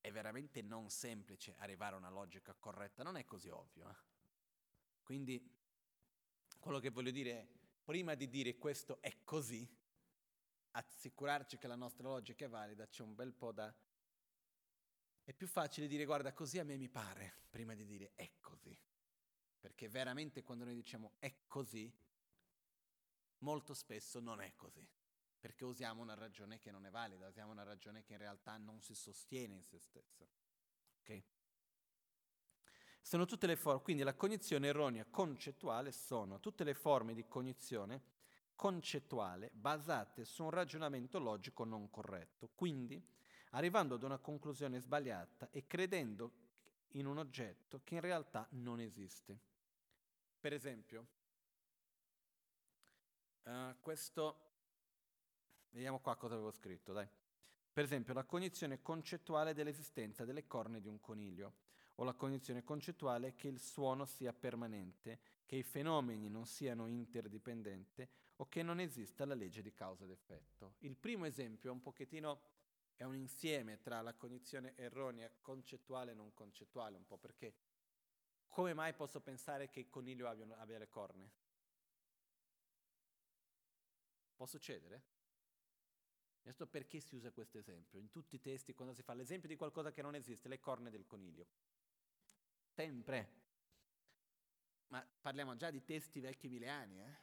[0.00, 3.88] È veramente non semplice arrivare a una logica corretta, non è così ovvio.
[3.88, 3.96] Eh?
[5.02, 5.58] Quindi
[6.58, 7.48] quello che voglio dire è,
[7.84, 9.68] prima di dire questo è così,
[10.72, 13.74] assicurarci che la nostra logica è valida, c'è un bel po' da...
[15.22, 18.76] È più facile dire guarda così a me mi pare, prima di dire è così.
[19.58, 21.92] Perché veramente quando noi diciamo è così,
[23.40, 24.86] molto spesso non è così.
[25.38, 28.80] Perché usiamo una ragione che non è valida, usiamo una ragione che in realtà non
[28.80, 30.26] si sostiene in se stessa.
[31.00, 31.22] Ok?
[33.00, 38.02] Sono tutte le forme, quindi la cognizione erronea concettuale sono tutte le forme di cognizione
[38.54, 43.02] concettuale basate su un ragionamento logico non corretto, quindi
[43.52, 46.32] arrivando ad una conclusione sbagliata e credendo
[46.94, 49.38] in un oggetto che in realtà non esiste.
[50.38, 51.06] Per esempio,
[53.44, 54.40] uh, questo,
[55.70, 57.08] vediamo qua cosa avevo scritto, dai.
[57.72, 61.54] Per esempio, la cognizione concettuale dell'esistenza delle corna di un coniglio,
[62.00, 68.08] o la cognizione concettuale che il suono sia permanente, che i fenomeni non siano interdipendenti
[68.36, 70.76] o che non esista la legge di causa ed effetto.
[70.78, 72.40] Il primo esempio è un pochettino,
[72.94, 77.54] è un insieme tra la cognizione erronea concettuale e non concettuale, un po' perché
[78.48, 81.30] come mai posso pensare che il coniglio abbia, abbia le corne?
[84.40, 85.02] Può succedere?
[86.44, 87.98] Adesso perché si usa questo esempio?
[87.98, 90.88] In tutti i testi, quando si fa l'esempio di qualcosa che non esiste, le corna
[90.88, 91.46] del coniglio.
[92.70, 93.32] Sempre.
[94.86, 97.18] Ma parliamo già di testi vecchi mille anni, eh?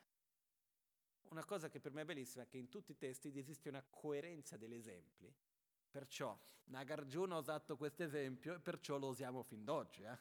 [1.29, 3.81] una cosa che per me è bellissima è che in tutti i testi esiste una
[3.81, 5.33] coerenza degli esempi.
[5.89, 10.03] Perciò Nagarjuna ha usato questo esempio e perciò lo usiamo fin d'oggi.
[10.03, 10.19] Eh?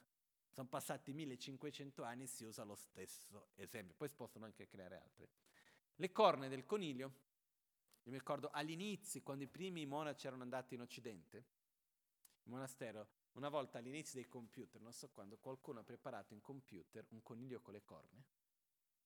[0.48, 3.94] Sono passati 1500 anni e si usa lo stesso esempio.
[3.94, 5.28] Poi si possono anche creare altri.
[5.96, 7.06] Le corna del coniglio,
[8.02, 11.44] io mi ricordo all'inizio, quando i primi monaci erano andati in Occidente,
[12.44, 17.04] in monastero, una volta all'inizio dei computer, non so quando, qualcuno ha preparato in computer
[17.10, 18.24] un coniglio con le corna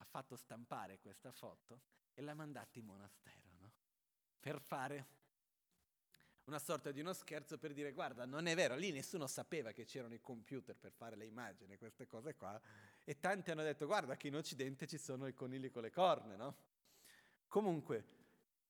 [0.01, 1.81] ha fatto stampare questa foto
[2.15, 3.73] e l'ha mandata in monastero, no?
[4.41, 5.19] Per fare
[6.45, 9.85] una sorta di uno scherzo per dire guarda, non è vero, lì nessuno sapeva che
[9.85, 12.61] c'erano i computer per fare le immagini, queste cose qua,
[13.05, 16.35] e tanti hanno detto guarda che in Occidente ci sono i conigli con le corna,
[16.35, 16.57] no?
[17.51, 18.05] Comunque,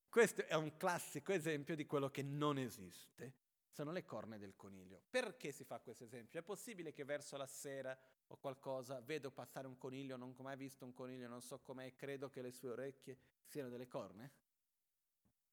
[0.09, 3.35] questo è un classico esempio di quello che non esiste,
[3.69, 5.03] sono le corna del coniglio.
[5.11, 6.41] Perché si fa questo esempio?
[6.41, 7.97] È possibile che verso la sera
[8.29, 11.95] o qualcosa, vedo passare un coniglio, non ho mai visto un coniglio, non so com'è,
[11.95, 14.33] credo che le sue orecchie siano delle corne?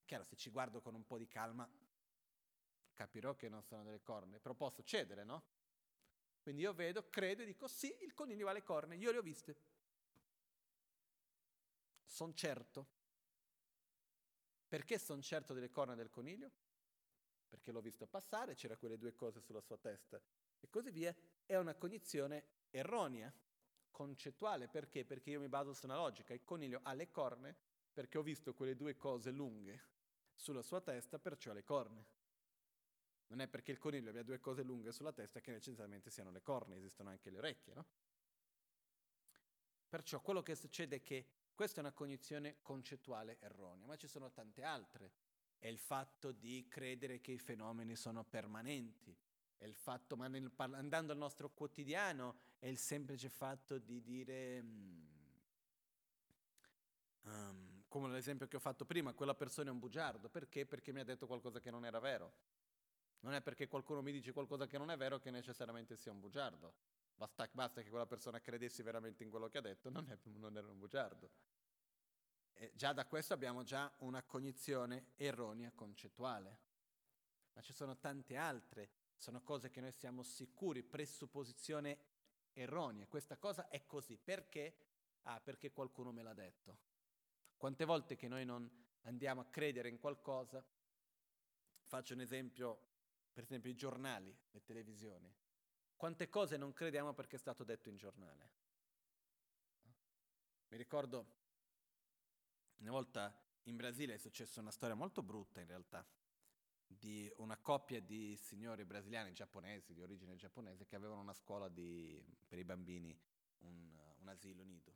[0.06, 1.70] Chiaro, se ci guardo con un po' di calma
[2.94, 5.44] capirò che non sono delle corne, però può succedere, no?
[6.40, 9.22] Quindi io vedo, credo e dico sì, il coniglio ha le corne, io le ho
[9.22, 9.58] viste.
[12.06, 12.96] Sono certo.
[14.68, 16.52] Perché sono certo delle corna del coniglio?
[17.48, 20.22] Perché l'ho visto passare, c'era quelle due cose sulla sua testa
[20.60, 23.34] e così via, è una cognizione erronea,
[23.92, 24.68] concettuale.
[24.68, 25.06] Perché?
[25.06, 26.34] Perché io mi baso su una logica.
[26.34, 27.56] Il coniglio ha le corna
[27.92, 29.82] perché ho visto quelle due cose lunghe
[30.36, 32.06] sulla sua testa, perciò ha le corna.
[33.30, 36.42] Non è perché il coniglio abbia due cose lunghe sulla testa che necessariamente siano le
[36.42, 37.86] corna, esistono anche le orecchie, no?
[39.90, 41.26] Perciò quello che succede è che
[41.58, 45.12] questa è una cognizione concettuale erronea, ma ci sono tante altre.
[45.58, 49.18] È il fatto di credere che i fenomeni sono permanenti,
[49.58, 54.62] è il fatto, ma nel, andando al nostro quotidiano, è il semplice fatto di dire,
[54.62, 55.08] mm,
[57.88, 60.30] come l'esempio che ho fatto prima, quella persona è un bugiardo.
[60.30, 60.68] Perché?
[60.68, 62.34] Perché mi ha detto qualcosa che non era vero.
[63.22, 66.20] Non è perché qualcuno mi dice qualcosa che non è vero che necessariamente sia un
[66.20, 66.76] bugiardo.
[67.18, 70.56] Basta, basta che quella persona credesse veramente in quello che ha detto, non, è, non
[70.56, 71.32] era un bugiardo.
[72.54, 76.60] E già da questo abbiamo già una cognizione erronea concettuale.
[77.54, 81.98] Ma ci sono tante altre, sono cose che noi siamo sicuri, presupposizione
[82.54, 83.08] erronea.
[83.08, 84.16] Questa cosa è così.
[84.16, 84.78] Perché?
[85.24, 86.78] Ah, perché qualcuno me l'ha detto.
[87.58, 88.70] Quante volte che noi non
[89.02, 90.64] andiamo a credere in qualcosa,
[91.86, 92.80] faccio un esempio,
[93.34, 95.34] per esempio i giornali, le televisioni.
[95.98, 98.52] Quante cose non crediamo perché è stato detto in giornale?
[100.68, 101.26] Mi ricordo
[102.78, 106.08] una volta in Brasile è successa una storia molto brutta in realtà,
[106.86, 112.24] di una coppia di signori brasiliani giapponesi, di origine giapponese, che avevano una scuola di,
[112.48, 113.20] per i bambini,
[113.62, 114.94] un, un asilo nido,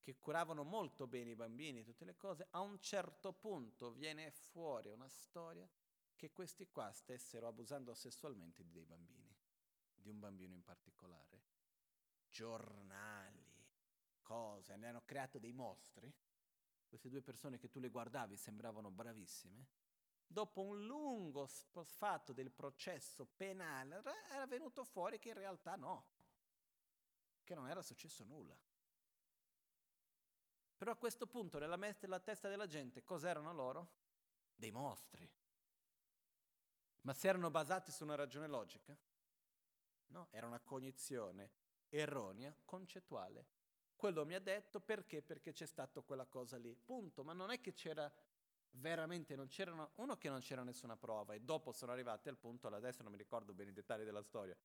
[0.00, 2.46] che curavano molto bene i bambini, tutte le cose.
[2.50, 5.68] A un certo punto viene fuori una storia
[6.14, 9.23] che questi qua stessero abusando sessualmente dei bambini
[10.04, 11.42] di un bambino in particolare.
[12.28, 13.42] Giornali,
[14.20, 16.12] cose, ne hanno creato dei mostri.
[16.86, 19.66] Queste due persone che tu le guardavi sembravano bravissime.
[20.26, 26.06] Dopo un lungo fatto del processo penale era venuto fuori che in realtà no,
[27.42, 28.56] che non era successo nulla.
[30.76, 33.92] Però a questo punto nella, testa della gente cos'erano loro?
[34.54, 35.28] Dei mostri.
[37.02, 38.96] Ma se erano basati su una ragione logica?
[40.08, 41.50] No, era una cognizione
[41.88, 43.46] erronea, concettuale.
[43.96, 45.22] Quello mi ha detto perché?
[45.22, 46.74] Perché c'è stata quella cosa lì.
[46.74, 47.22] Punto.
[47.22, 48.12] Ma non è che c'era
[48.72, 52.66] veramente, non c'erano, uno che non c'era nessuna prova e dopo sono arrivati al punto,
[52.66, 54.56] adesso non mi ricordo bene i dettagli della storia,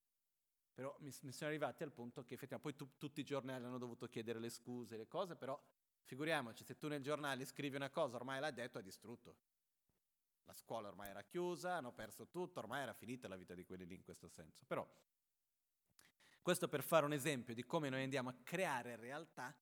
[0.73, 3.77] però mi, mi sono arrivati al punto che effettivamente poi tu, tutti i giornali hanno
[3.77, 5.61] dovuto chiedere le scuse, le cose, però
[6.03, 9.35] figuriamoci, se tu nel giornale scrivi una cosa, ormai l'hai detto, è distrutto.
[10.45, 13.85] La scuola ormai era chiusa, hanno perso tutto, ormai era finita la vita di quelli
[13.85, 14.63] lì in questo senso.
[14.65, 14.87] Però
[16.41, 19.55] questo per fare un esempio di come noi andiamo a creare realtà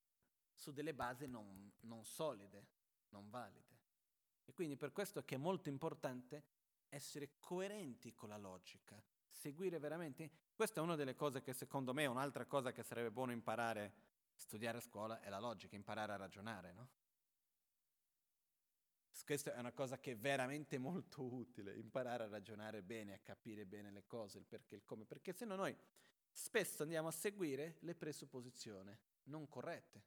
[0.53, 2.67] su delle basi non, non solide,
[3.09, 3.75] non valide.
[4.45, 6.43] E quindi per questo che è molto importante
[6.89, 10.31] essere coerenti con la logica, seguire veramente.
[10.55, 13.93] Questa è una delle cose che secondo me, un'altra cosa che sarebbe buono imparare,
[14.33, 16.89] studiare a scuola, è la logica, imparare a ragionare, no?
[19.25, 23.65] Questa è una cosa che è veramente molto utile, imparare a ragionare bene, a capire
[23.65, 25.75] bene le cose, il perché, il come, perché se no noi
[26.37, 30.03] spesso andiamo a seguire le presupposizioni non corrette.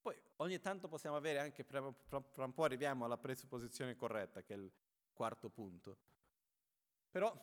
[0.00, 4.56] Poi ogni tanto possiamo avere anche, fra, un po' arriviamo alla presupposizione corretta, che è
[4.56, 4.72] il
[5.12, 5.98] quarto punto.
[7.10, 7.36] Però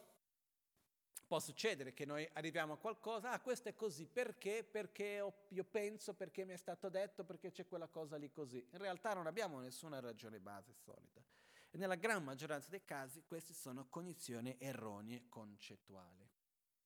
[1.27, 4.63] può succedere che noi arriviamo a qualcosa, ah questo è così, perché?
[4.63, 8.65] Perché io penso, perché mi è stato detto, perché c'è quella cosa lì così.
[8.71, 11.23] In realtà non abbiamo nessuna ragione base solida.
[11.69, 16.41] E nella gran maggioranza dei casi queste sono cognizioni erronee concettuali.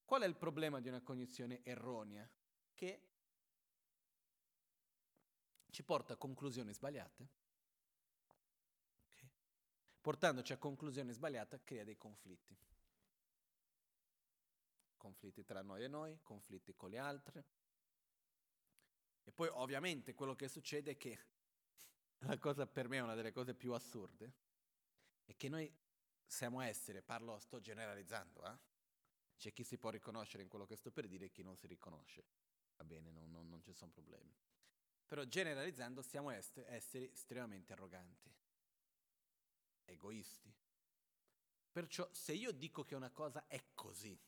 [0.07, 2.25] Qual è il problema di una cognizione erronea?
[2.73, 3.01] Che
[5.69, 7.27] ci porta a conclusioni sbagliate.
[9.11, 9.29] Okay.
[9.99, 12.57] Portandoci a conclusioni sbagliate crea dei conflitti.
[14.95, 17.45] Conflitti tra noi e noi, conflitti con le altre.
[19.25, 21.19] E poi ovviamente quello che succede è che
[22.19, 24.33] la cosa per me è una delle cose più assurde,
[25.25, 25.69] è che noi
[26.25, 28.75] siamo esseri, parlo, sto generalizzando, eh?
[29.37, 31.67] C'è chi si può riconoscere in quello che sto per dire e chi non si
[31.67, 32.25] riconosce.
[32.75, 34.33] Va bene, non, non, non ci sono problemi.
[35.05, 38.33] Però generalizzando siamo est- esseri estremamente arroganti,
[39.85, 40.53] egoisti.
[41.71, 44.19] Perciò se io dico che una cosa è così,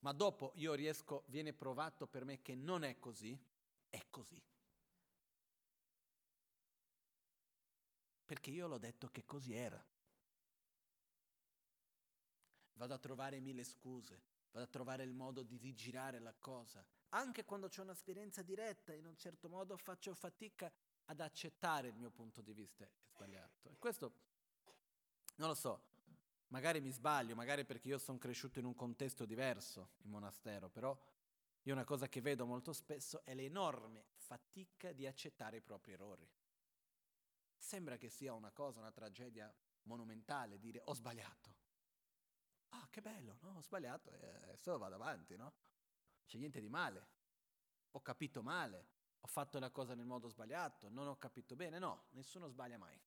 [0.00, 3.36] ma dopo io riesco, viene provato per me che non è così,
[3.88, 4.40] è così.
[8.26, 9.82] Perché io l'ho detto che così era
[12.74, 16.84] vado a trovare mille scuse, vado a trovare il modo di rigirare la cosa.
[17.10, 20.72] Anche quando c'è un'esperienza diretta, in un certo modo faccio fatica
[21.06, 23.68] ad accettare il mio punto di vista sbagliato.
[23.70, 24.12] E questo,
[25.36, 25.82] non lo so,
[26.48, 30.96] magari mi sbaglio, magari perché io sono cresciuto in un contesto diverso, in monastero, però
[31.62, 36.28] io una cosa che vedo molto spesso è l'enorme fatica di accettare i propri errori.
[37.56, 39.52] Sembra che sia una cosa, una tragedia
[39.84, 41.53] monumentale dire ho sbagliato
[42.74, 43.56] ah che bello, no?
[43.56, 45.54] ho sbagliato, e adesso vado avanti, no?
[46.26, 47.08] C'è niente di male,
[47.92, 48.88] ho capito male,
[49.20, 53.00] ho fatto la cosa nel modo sbagliato, non ho capito bene, no, nessuno sbaglia mai.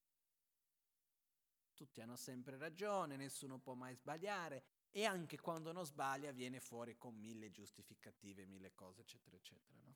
[1.74, 6.98] Tutti hanno sempre ragione, nessuno può mai sbagliare e anche quando non sbaglia viene fuori
[6.98, 9.80] con mille giustificative, mille cose, eccetera, eccetera.
[9.84, 9.96] No?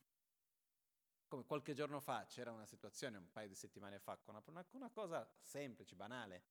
[1.28, 4.92] Come qualche giorno fa c'era una situazione, un paio di settimane fa, con una, una
[4.92, 6.44] cosa semplice, banale,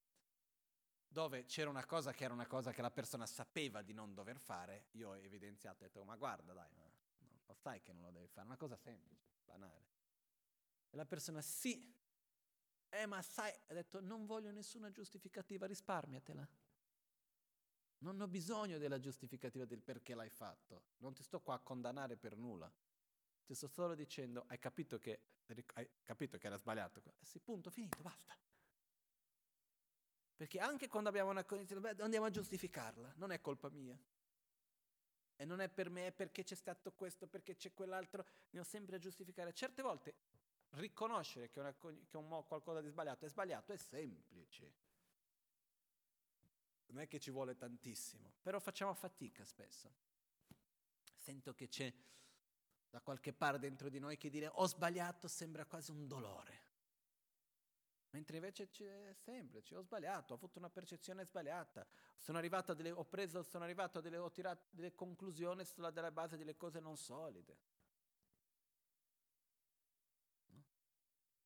[1.12, 4.38] dove c'era una cosa che era una cosa che la persona sapeva di non dover
[4.38, 6.88] fare, io ho evidenziato e ho detto, ma guarda dai, ma
[7.46, 9.88] lo sai che non lo devi fare, una cosa semplice, banale.
[10.88, 11.92] E la persona, sì,
[12.88, 16.48] eh ma sai, ha detto, non voglio nessuna giustificativa, risparmiatela.
[17.98, 22.16] Non ho bisogno della giustificativa del perché l'hai fatto, non ti sto qua a condannare
[22.16, 22.72] per nulla.
[23.44, 25.22] Ti sto solo dicendo, hai capito che,
[25.74, 27.02] hai capito che era sbagliato?
[27.20, 28.36] Sì, punto, finito, basta.
[30.40, 33.94] Perché anche quando abbiamo una condizione, andiamo a giustificarla, non è colpa mia.
[35.36, 38.96] E non è per me, è perché c'è stato questo, perché c'è quell'altro, andiamo sempre
[38.96, 39.52] a giustificare.
[39.52, 40.14] Certe volte
[40.70, 44.72] riconoscere che, una, che un, qualcosa di sbagliato è sbagliato è semplice.
[46.86, 49.92] Non è che ci vuole tantissimo, però facciamo fatica spesso.
[51.18, 51.92] Sento che c'è
[52.88, 56.69] da qualche parte dentro di noi che dire ho sbagliato sembra quasi un dolore.
[58.10, 61.86] Mentre invece è semplice, ho sbagliato, ho avuto una percezione sbagliata,
[62.74, 66.56] delle, ho preso, sono arrivato a delle, ho tirato delle conclusioni sulla della base delle
[66.56, 67.56] cose non solide.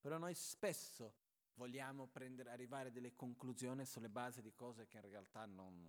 [0.01, 1.15] Però noi spesso
[1.55, 5.87] vogliamo prendere, arrivare a delle conclusioni sulle basi di cose che in realtà non,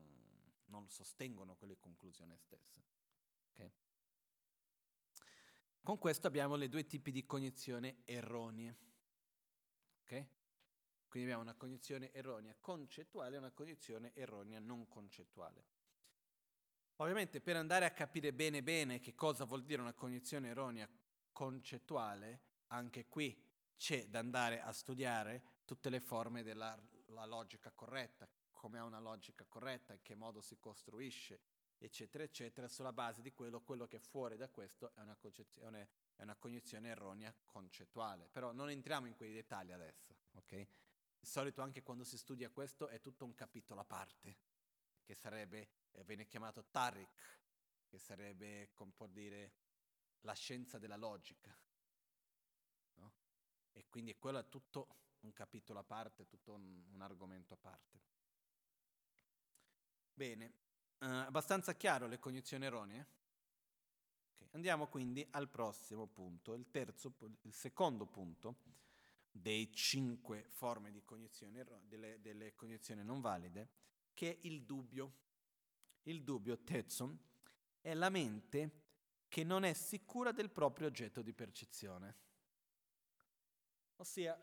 [0.66, 2.84] non sostengono quelle conclusioni stesse.
[3.52, 3.72] Okay?
[5.82, 8.76] Con questo abbiamo le due tipi di cognizione erronee.
[10.04, 10.35] Okay?
[11.16, 15.64] Quindi abbiamo una cognizione erronea concettuale e una cognizione erronea non concettuale.
[16.98, 20.90] Ovviamente per andare a capire bene bene che cosa vuol dire una cognizione erronea
[21.32, 23.34] concettuale, anche qui
[23.78, 26.78] c'è da andare a studiare tutte le forme della
[27.28, 31.40] logica corretta, come ha una logica corretta, in che modo si costruisce,
[31.78, 35.18] eccetera, eccetera, sulla base di quello, quello che è fuori da questo è una,
[36.14, 38.28] è una cognizione erronea concettuale.
[38.30, 40.68] Però non entriamo in quei dettagli adesso, ok?
[41.26, 44.38] Di solito anche quando si studia questo è tutto un capitolo a parte,
[45.04, 47.40] che sarebbe, eh, viene chiamato Tariq,
[47.88, 49.54] che sarebbe, come può dire,
[50.20, 51.52] la scienza della logica.
[52.98, 53.12] No?
[53.72, 58.00] E quindi quello è tutto un capitolo a parte, tutto un, un argomento a parte.
[60.14, 60.46] Bene,
[61.00, 63.08] eh, abbastanza chiaro le cognizioni erronee?
[64.36, 64.50] Okay.
[64.52, 68.84] Andiamo quindi al prossimo punto, il, terzo, il secondo punto
[69.38, 73.70] dei cinque forme di cognizione, delle, delle cognizioni non valide,
[74.14, 75.24] che è il dubbio.
[76.04, 77.20] Il dubbio, Tetson,
[77.82, 78.84] è la mente
[79.28, 82.18] che non è sicura del proprio oggetto di percezione.
[83.98, 84.42] Ossia,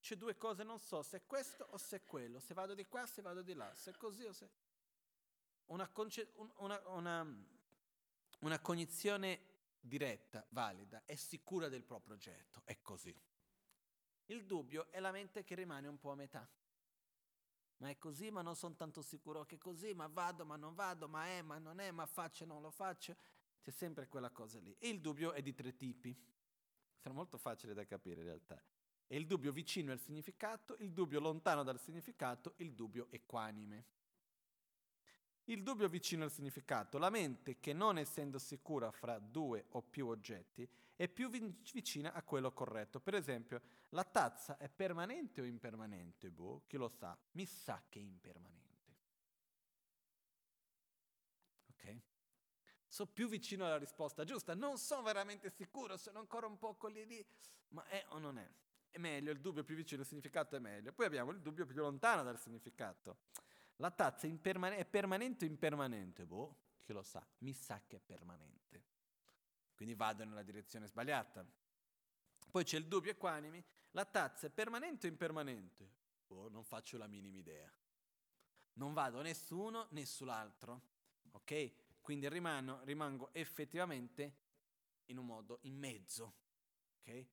[0.00, 2.86] c'è due cose, non so se è questo o se è quello, se vado di
[2.86, 4.50] qua, se vado di là, se è così o se...
[5.66, 7.46] Una, conce- una, una,
[8.40, 9.48] una cognizione
[9.80, 13.14] diretta, valida, è sicura del proprio oggetto, è così.
[14.30, 16.48] Il dubbio è la mente che rimane un po' a metà.
[17.78, 20.74] Ma è così, ma non sono tanto sicuro che è così, ma vado, ma non
[20.74, 23.16] vado, ma è, ma non è, ma faccio, non lo faccio.
[23.60, 24.74] C'è sempre quella cosa lì.
[24.78, 26.16] E il dubbio è di tre tipi.
[26.96, 28.62] Sono molto facili da capire in realtà.
[29.04, 33.84] È il dubbio vicino al significato, il dubbio lontano dal significato, il dubbio equanime.
[35.46, 40.06] Il dubbio vicino al significato, la mente che non essendo sicura fra due o più
[40.06, 40.68] oggetti
[41.00, 43.00] è più vicina a quello corretto.
[43.00, 46.30] Per esempio, la tazza è permanente o impermanente?
[46.30, 47.18] Boh, chi lo sa?
[47.30, 48.96] Mi sa che è impermanente.
[51.70, 52.00] Ok?
[52.86, 57.06] Sono più vicino alla risposta giusta, non sono veramente sicuro, sono ancora un po' lì
[57.06, 57.26] lì,
[57.68, 58.46] ma è o non è?
[58.90, 60.92] È meglio, il dubbio più vicino al significato è meglio.
[60.92, 63.20] Poi abbiamo il dubbio più lontano dal significato.
[63.76, 66.26] La tazza è, è permanente o impermanente?
[66.26, 67.26] Boh, chi lo sa?
[67.38, 68.89] Mi sa che è permanente.
[69.80, 71.42] Quindi vado nella direzione sbagliata.
[72.50, 73.64] Poi c'è il dubbio equanimi.
[73.92, 75.90] La tazza è permanente o impermanente?
[76.26, 77.72] Boh, non faccio la minima idea.
[78.74, 79.88] Non vado né su uno.
[81.30, 81.72] Ok?
[82.02, 84.36] Quindi rimano, rimango effettivamente
[85.06, 86.34] in un modo in mezzo.
[86.98, 87.26] Ok?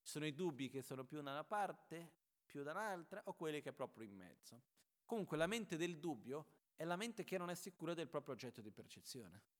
[0.00, 2.12] Sono i dubbi che sono più da una parte,
[2.46, 4.62] più da un'altra, o quelli che è proprio in mezzo.
[5.04, 6.46] Comunque la mente del dubbio
[6.76, 9.59] è la mente che non è sicura del proprio oggetto di percezione.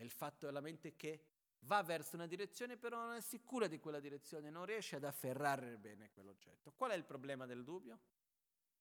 [0.00, 1.26] È il fatto della mente che
[1.64, 5.76] va verso una direzione però non è sicura di quella direzione, non riesce ad afferrare
[5.76, 6.72] bene quell'oggetto.
[6.72, 8.00] Qual è il problema del dubbio?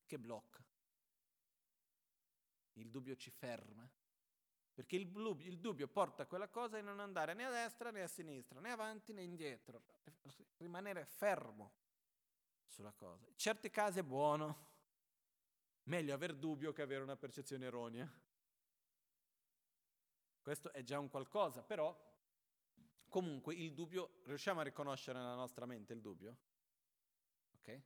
[0.05, 0.63] Che blocca.
[2.75, 3.85] Il dubbio ci ferma.
[4.73, 7.91] Perché il, blu, il dubbio porta a quella cosa di non andare né a destra
[7.91, 9.83] né a sinistra, né avanti né indietro,
[10.55, 11.73] rimanere fermo
[12.65, 13.27] sulla cosa.
[13.27, 14.69] In certi casi è buono,
[15.89, 18.07] Meglio aver dubbio che avere una percezione erronea.
[20.41, 21.95] Questo è già un qualcosa, però
[23.09, 26.37] Comunque il dubbio, riusciamo a riconoscere nella nostra mente il dubbio?
[27.55, 27.81] Ok?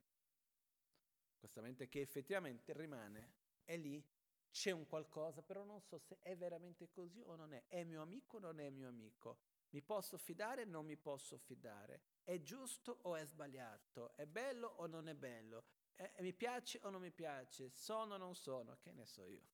[1.38, 3.32] Questa mente che effettivamente rimane,
[3.64, 4.06] è lì,
[4.50, 7.64] c'è un qualcosa, però non so se è veramente così o non è.
[7.68, 9.38] È mio amico o non è mio amico?
[9.70, 12.02] Mi posso fidare o non mi posso fidare?
[12.22, 14.14] È giusto o è sbagliato?
[14.16, 15.64] È bello o non è bello?
[15.94, 17.70] È, mi piace o non mi piace?
[17.70, 18.76] Sono o non sono?
[18.76, 19.53] Che ne so io?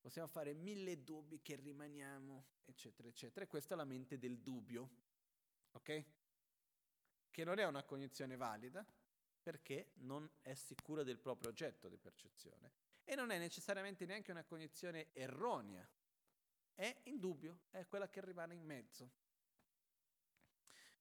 [0.00, 3.44] Possiamo fare mille dubbi che rimaniamo, eccetera, eccetera.
[3.44, 4.90] E questa è la mente del dubbio,
[5.72, 6.04] ok?
[7.30, 8.84] Che non è una cognizione valida
[9.42, 12.72] perché non è sicura del proprio oggetto di percezione
[13.04, 15.88] e non è necessariamente neanche una cognizione erronea,
[16.74, 19.10] è in dubbio, è quella che rimane in mezzo.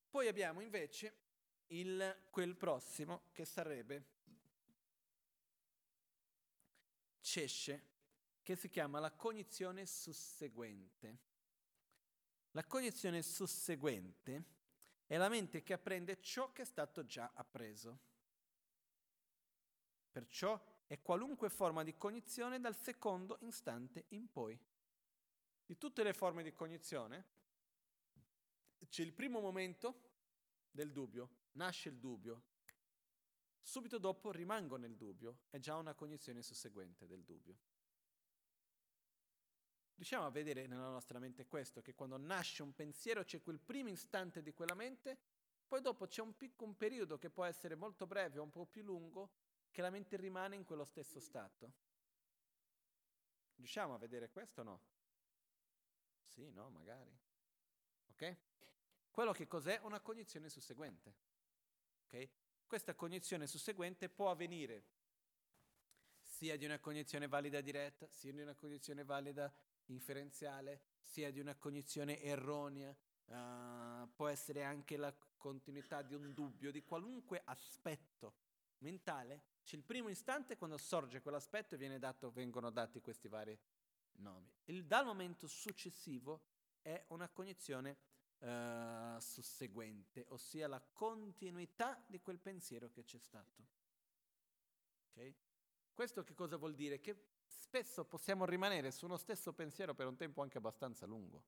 [0.09, 1.15] Poi abbiamo invece
[1.67, 4.05] il, quel prossimo che sarebbe
[7.21, 7.88] cesce
[8.49, 11.19] che si chiama la cognizione susseguente.
[12.53, 14.43] La cognizione susseguente
[15.05, 17.99] è la mente che apprende ciò che è stato già appreso.
[20.09, 24.59] Perciò è qualunque forma di cognizione dal secondo istante in poi.
[25.63, 27.25] Di tutte le forme di cognizione
[28.89, 30.09] c'è il primo momento
[30.71, 32.45] del dubbio, nasce il dubbio,
[33.61, 37.68] subito dopo rimango nel dubbio, è già una cognizione susseguente del dubbio.
[39.99, 43.89] Riusciamo a vedere nella nostra mente questo, che quando nasce un pensiero c'è quel primo
[43.89, 45.17] istante di quella mente,
[45.67, 48.81] poi dopo c'è un piccolo periodo che può essere molto breve o un po' più
[48.81, 49.29] lungo,
[49.69, 51.73] che la mente rimane in quello stesso stato.
[53.57, 54.81] Riusciamo a vedere questo o no?
[56.27, 57.13] Sì, no, magari.
[58.11, 58.37] Ok?
[59.11, 59.81] Quello che cos'è?
[59.83, 61.13] Una cognizione susseguente.
[62.05, 62.29] Ok?
[62.65, 64.85] Questa cognizione susseguente può avvenire
[66.21, 69.53] sia di una cognizione valida diretta, sia di una cognizione valida
[69.91, 76.71] inferenziale, sia di una cognizione erronea, uh, può essere anche la continuità di un dubbio,
[76.71, 78.35] di qualunque aspetto
[78.79, 79.43] mentale.
[79.63, 83.57] C'è il primo istante quando sorge quell'aspetto e dato, vengono dati questi vari
[84.17, 84.51] nomi.
[84.65, 86.41] Il, dal momento successivo
[86.81, 87.97] è una cognizione
[88.39, 93.67] uh, susseguente, ossia la continuità di quel pensiero che c'è stato.
[95.11, 95.35] Okay?
[95.93, 96.99] Questo che cosa vuol dire?
[96.99, 101.43] Che spesso possiamo rimanere su uno stesso pensiero per un tempo anche abbastanza lungo.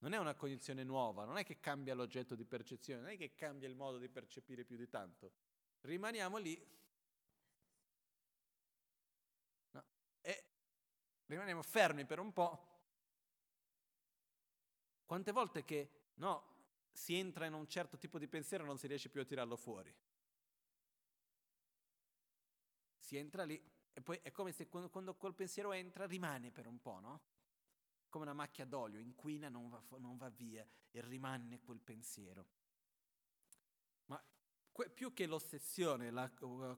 [0.00, 3.34] Non è una cognizione nuova, non è che cambia l'oggetto di percezione, non è che
[3.34, 5.32] cambia il modo di percepire più di tanto.
[5.80, 6.56] Rimaniamo lì
[9.70, 9.84] no,
[10.20, 10.44] e
[11.26, 12.66] rimaniamo fermi per un po'.
[15.04, 16.56] Quante volte che no,
[16.92, 19.56] si entra in un certo tipo di pensiero e non si riesce più a tirarlo
[19.56, 19.92] fuori?
[22.98, 23.60] Si entra lì
[23.98, 27.20] e poi è come se quando, quando quel pensiero entra rimane per un po', no?
[28.08, 32.46] Come una macchia d'olio, inquina, non va, non va via e rimane quel pensiero.
[34.06, 34.24] Ma
[34.70, 36.30] que, più che l'ossessione, la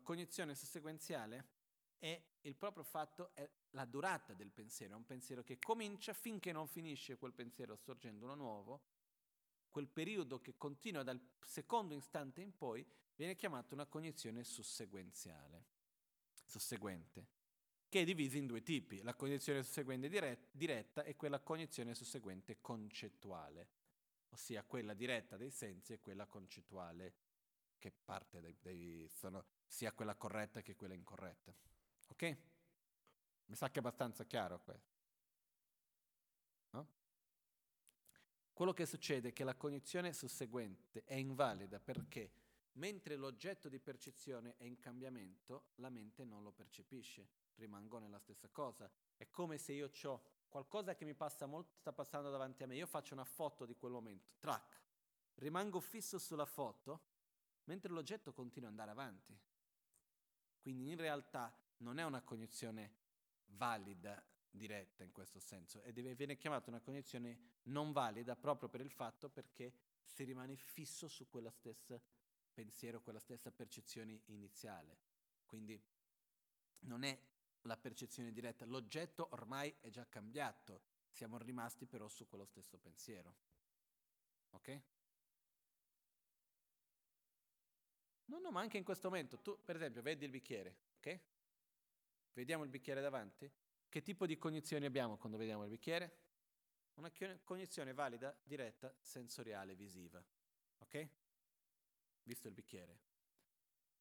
[0.02, 1.48] cognizione sussequenziale,
[1.98, 4.94] è il proprio fatto, è la durata del pensiero.
[4.94, 8.82] È un pensiero che comincia finché non finisce quel pensiero sorgendo uno nuovo.
[9.68, 15.79] Quel periodo che continua dal secondo istante in poi viene chiamato una cognizione susseguenziale
[16.50, 17.26] susseguente,
[17.88, 20.08] che è divisa in due tipi, la cognizione susseguente
[20.50, 23.68] diretta e quella cognizione susseguente concettuale,
[24.28, 27.14] ossia quella diretta dei sensi e quella concettuale
[27.78, 31.54] che parte dai, dai sono, sia quella corretta che quella incorretta.
[32.08, 32.36] Ok?
[33.46, 34.98] Mi sa che è abbastanza chiaro questo.
[36.70, 36.88] No?
[38.52, 42.30] Quello che succede è che la cognizione susseguente è invalida perché
[42.80, 48.48] Mentre l'oggetto di percezione è in cambiamento, la mente non lo percepisce, rimango nella stessa
[48.48, 48.90] cosa.
[49.18, 52.76] È come se io ho qualcosa che mi passa molto, sta passando davanti a me,
[52.76, 54.80] io faccio una foto di quel momento, track,
[55.34, 57.08] rimango fisso sulla foto,
[57.64, 59.38] mentre l'oggetto continua ad andare avanti.
[60.58, 62.96] Quindi in realtà non è una cognizione
[63.44, 68.80] valida, diretta in questo senso, e deve, viene chiamata una cognizione non valida proprio per
[68.80, 72.00] il fatto perché si rimane fisso su quella stessa
[72.52, 74.98] pensiero, quella stessa percezione iniziale.
[75.46, 75.80] Quindi
[76.80, 77.18] non è
[77.62, 83.34] la percezione diretta, l'oggetto ormai è già cambiato, siamo rimasti però su quello stesso pensiero.
[84.50, 84.82] Ok?
[88.26, 91.20] No, no, ma anche in questo momento, tu per esempio vedi il bicchiere, ok?
[92.32, 93.50] Vediamo il bicchiere davanti.
[93.88, 96.18] Che tipo di cognizione abbiamo quando vediamo il bicchiere?
[96.94, 97.10] Una
[97.42, 100.24] cognizione valida, diretta, sensoriale, visiva.
[100.78, 101.08] Ok?
[102.22, 102.98] Visto il bicchiere.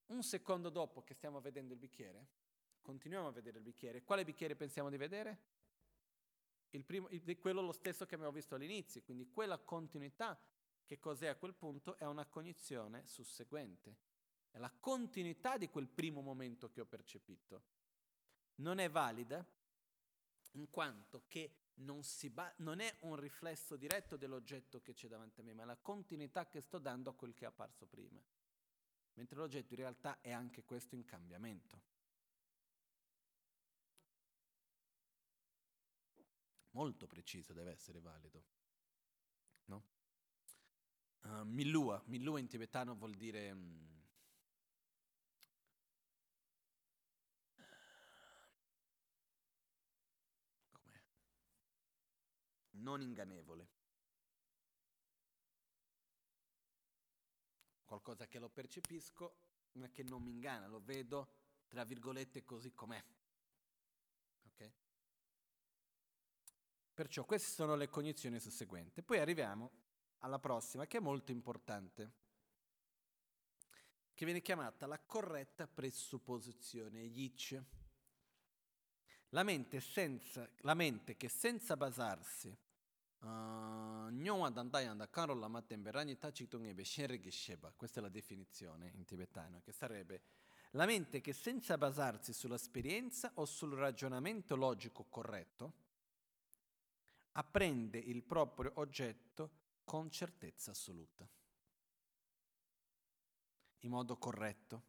[0.07, 2.27] Un secondo dopo che stiamo vedendo il bicchiere,
[2.81, 4.03] continuiamo a vedere il bicchiere.
[4.03, 5.57] Quale bicchiere pensiamo di vedere?
[6.71, 10.39] Il primo, il, quello lo stesso che abbiamo visto all'inizio, quindi quella continuità
[10.85, 11.97] che cos'è a quel punto?
[11.97, 13.97] È una cognizione susseguente,
[14.49, 17.63] è la continuità di quel primo momento che ho percepito.
[18.55, 19.45] Non è valida
[20.53, 22.01] in quanto che non,
[22.31, 26.47] ba- non, è un riflesso diretto dell'oggetto che c'è davanti a me, ma la continuità
[26.47, 28.21] che sto dando a quel che è apparso prima.
[29.13, 31.81] Mentre l'oggetto in realtà è anche questo in cambiamento.
[36.71, 38.45] Molto preciso deve essere valido.
[39.65, 39.83] No?
[41.21, 43.51] Uh, millua, millua in tibetano vuol dire...
[43.51, 43.88] Um,
[52.79, 53.67] non ingannevole.
[57.85, 59.35] Qualcosa che lo percepisco,
[59.73, 61.33] ma che non mi inganna, lo vedo,
[61.67, 63.03] tra virgolette, così com'è.
[64.45, 64.71] Ok?
[66.93, 69.01] Perciò queste sono le cognizioni susseguenti.
[69.01, 69.71] Poi arriviamo
[70.19, 72.11] alla prossima, che è molto importante,
[74.13, 77.63] che viene chiamata la corretta presupposizione, yich.
[79.29, 82.55] La mente, senza, la mente che senza basarsi
[87.75, 90.21] questa è la definizione in tibetano, che sarebbe
[90.71, 95.73] la mente che senza basarsi sull'esperienza o sul ragionamento logico corretto,
[97.33, 99.51] apprende il proprio oggetto
[99.83, 101.27] con certezza assoluta,
[103.79, 104.83] in modo corretto.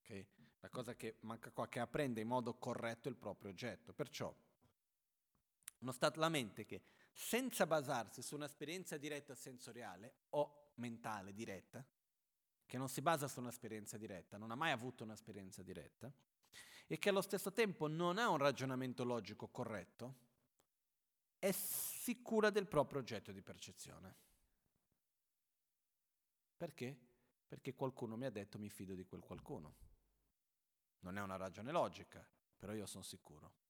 [0.00, 0.26] Okay?
[0.60, 3.92] La cosa che manca qua, che apprende in modo corretto il proprio oggetto.
[3.92, 4.34] Perciò,
[5.84, 6.82] uno stato la mente che
[7.12, 11.84] senza basarsi su un'esperienza diretta sensoriale o mentale diretta,
[12.64, 16.10] che non si basa su un'esperienza diretta, non ha mai avuto un'esperienza diretta,
[16.86, 20.22] e che allo stesso tempo non ha un ragionamento logico corretto,
[21.38, 24.16] è sicura del proprio oggetto di percezione.
[26.56, 26.98] Perché?
[27.46, 29.74] Perché qualcuno mi ha detto mi fido di quel qualcuno.
[31.00, 32.26] Non è una ragione logica,
[32.56, 33.63] però io sono sicuro.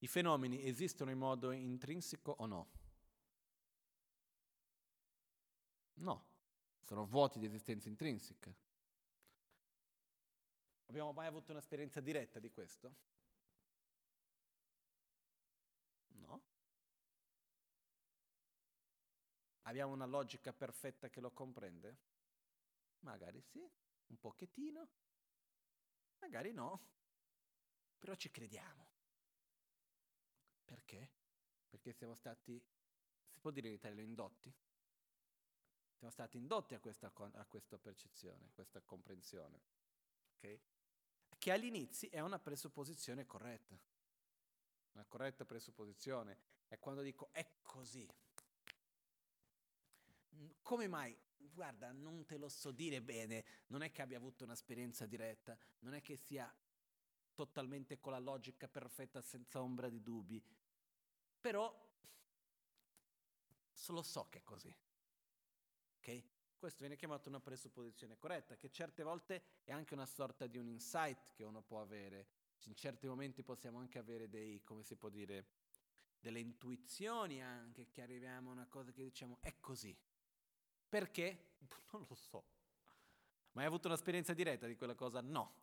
[0.00, 2.70] I fenomeni esistono in modo intrinseco o no?
[5.94, 6.24] No,
[6.82, 8.54] sono vuoti di esistenza intrinseca.
[10.86, 12.94] Abbiamo mai avuto un'esperienza diretta di questo?
[16.12, 16.42] No.
[19.62, 21.98] Abbiamo una logica perfetta che lo comprende?
[23.00, 23.68] Magari sì,
[24.06, 24.88] un pochettino,
[26.20, 26.80] magari no,
[27.98, 28.97] però ci crediamo.
[30.68, 31.10] Perché?
[31.66, 32.62] Perché siamo stati,
[33.26, 34.52] si può dire in italiano, indotti?
[35.94, 39.62] Siamo stati indotti a questa, a questa percezione, a questa comprensione.
[40.36, 40.60] Okay?
[41.38, 43.80] Che all'inizio è una presupposizione corretta.
[44.92, 46.38] Una corretta presupposizione
[46.68, 48.06] è quando dico è così.
[50.60, 51.18] Come mai?
[51.38, 55.94] Guarda, non te lo so dire bene, non è che abbia avuto un'esperienza diretta, non
[55.94, 56.54] è che sia
[57.38, 60.42] totalmente con la logica perfetta senza ombra di dubbi,
[61.40, 61.86] però
[63.70, 64.74] solo so che è così.
[65.98, 66.22] Ok?
[66.58, 70.66] Questo viene chiamato una presupposizione corretta, che certe volte è anche una sorta di un
[70.66, 72.26] insight che uno può avere.
[72.64, 75.46] In certi momenti possiamo anche avere dei, come si può dire,
[76.18, 79.96] delle intuizioni anche, che arriviamo a una cosa che diciamo è così.
[80.88, 81.44] Perché?
[81.92, 82.44] Non lo so.
[83.52, 85.20] Ma hai avuto un'esperienza diretta di quella cosa?
[85.20, 85.54] No.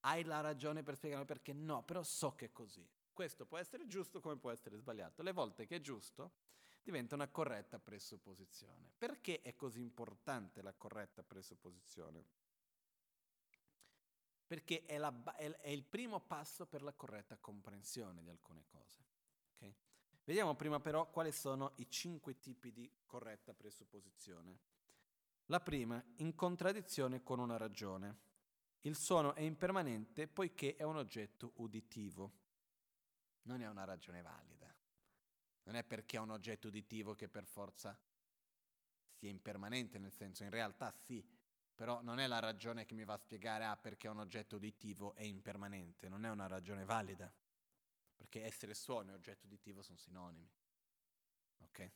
[0.00, 1.52] Hai la ragione per spiegarmi perché?
[1.52, 2.86] No, però so che è così.
[3.12, 5.22] Questo può essere giusto come può essere sbagliato.
[5.22, 6.32] Le volte che è giusto
[6.82, 8.90] diventa una corretta presupposizione.
[8.96, 12.24] Perché è così importante la corretta presupposizione?
[14.46, 19.04] Perché è, la, è, è il primo passo per la corretta comprensione di alcune cose.
[19.56, 19.74] Okay?
[20.24, 24.58] Vediamo prima però quali sono i cinque tipi di corretta presupposizione.
[25.46, 28.30] La prima, in contraddizione con una ragione.
[28.82, 32.40] Il suono è impermanente poiché è un oggetto uditivo
[33.42, 34.72] non è una ragione valida.
[35.64, 37.96] Non è perché è un oggetto uditivo che per forza
[39.12, 41.24] sia impermanente, nel senso in realtà sì,
[41.74, 45.14] però non è la ragione che mi va a spiegare ah perché un oggetto uditivo
[45.14, 47.32] è impermanente, non è una ragione valida,
[48.16, 50.50] perché essere suono e oggetto uditivo sono sinonimi.
[51.58, 51.90] Ok?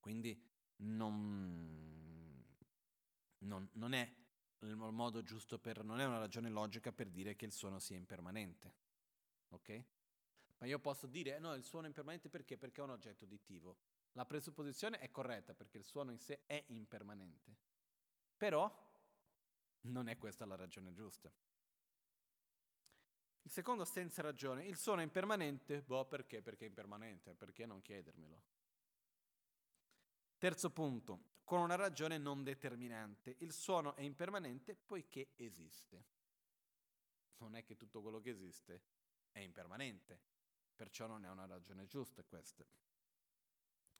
[0.00, 0.42] Quindi
[0.76, 2.44] non,
[3.38, 4.14] non, non è
[4.60, 7.96] il modo giusto per, non è una ragione logica per dire che il suono sia
[7.96, 8.74] impermanente.
[9.50, 9.84] Ok?
[10.58, 12.56] Ma io posso dire, no, il suono è impermanente perché?
[12.56, 13.76] Perché è un oggetto uditivo.
[14.12, 17.54] La presupposizione è corretta perché il suono in sé è impermanente.
[18.36, 18.84] Però
[19.82, 21.30] non è questa la ragione giusta.
[23.42, 26.42] Il secondo senza ragione, il suono è impermanente, boh perché?
[26.42, 28.42] Perché è impermanente, perché non chiedermelo?
[30.38, 33.36] Terzo punto, con una ragione non determinante.
[33.38, 36.04] Il suono è impermanente poiché esiste.
[37.38, 38.82] Non è che tutto quello che esiste
[39.30, 40.18] è impermanente,
[40.76, 42.64] perciò non è una ragione giusta questa.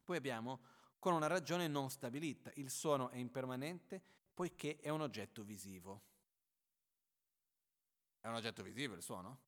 [0.05, 0.61] Poi abbiamo
[0.99, 2.53] con una ragione non stabilita.
[2.55, 4.01] Il suono è impermanente
[4.33, 6.03] poiché è un oggetto visivo.
[8.21, 9.41] È un oggetto visivo il suono?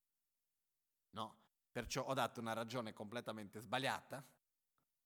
[1.10, 1.36] No,
[1.70, 4.24] perciò ho dato una ragione completamente sbagliata,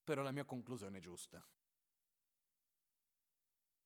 [0.05, 1.45] però la mia conclusione è giusta.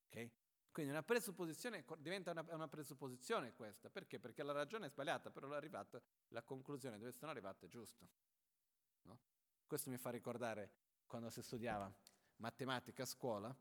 [0.07, 0.31] Ok?
[0.77, 4.21] Quindi una presupposizione diventa una, una, presupposizione questa, perché?
[4.21, 8.07] Perché la ragione è sbagliata, però la conclusione dove sono arrivato è giusta.
[9.05, 9.19] No?
[9.67, 10.75] Questo mi fa ricordare
[11.07, 11.91] quando si studiava
[12.37, 13.57] matematica a scuola,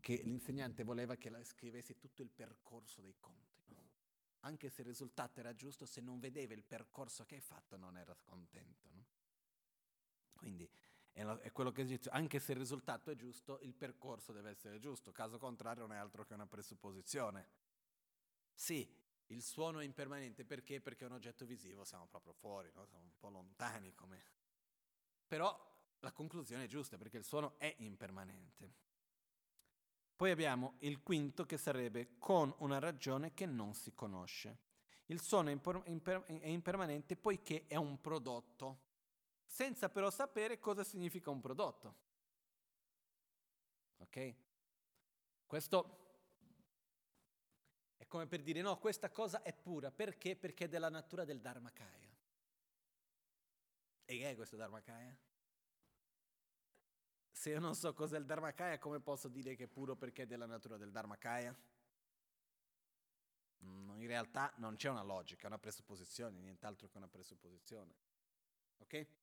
[0.00, 3.72] che l'insegnante voleva che scrivessi tutto il percorso dei conti.
[3.76, 3.90] No?
[4.40, 7.96] Anche se il risultato era giusto, se non vedeva il percorso che hai fatto non
[7.96, 8.88] era contento.
[8.90, 9.06] No?
[10.34, 10.68] Quindi
[11.12, 15.12] è quello che dice, anche se il risultato è giusto, il percorso deve essere giusto,
[15.12, 17.48] caso contrario non è altro che una presupposizione.
[18.54, 18.88] Sì,
[19.26, 20.80] il suono è impermanente perché?
[20.80, 22.86] Perché è un oggetto visivo, siamo proprio fuori, no?
[22.86, 24.24] siamo un po' lontani come...
[25.26, 28.80] Però la conclusione è giusta perché il suono è impermanente.
[30.16, 34.58] Poi abbiamo il quinto che sarebbe con una ragione che non si conosce.
[35.06, 38.91] Il suono è, imper- imper- è impermanente poiché è un prodotto,
[39.52, 41.94] senza però sapere cosa significa un prodotto.
[43.98, 44.34] Ok?
[45.46, 45.98] Questo
[47.98, 50.36] è come per dire no, questa cosa è pura, perché?
[50.36, 52.16] Perché è della natura del Dharmakaya.
[54.06, 55.14] E che è questo Dharmakaya?
[57.30, 60.26] Se io non so cos'è il Dharmakaya, come posso dire che è puro perché è
[60.26, 61.54] della natura del Dharmakaya?
[63.66, 67.94] Mm, in realtà non c'è una logica, è una presupposizione, nient'altro che una presupposizione.
[68.78, 69.20] Ok?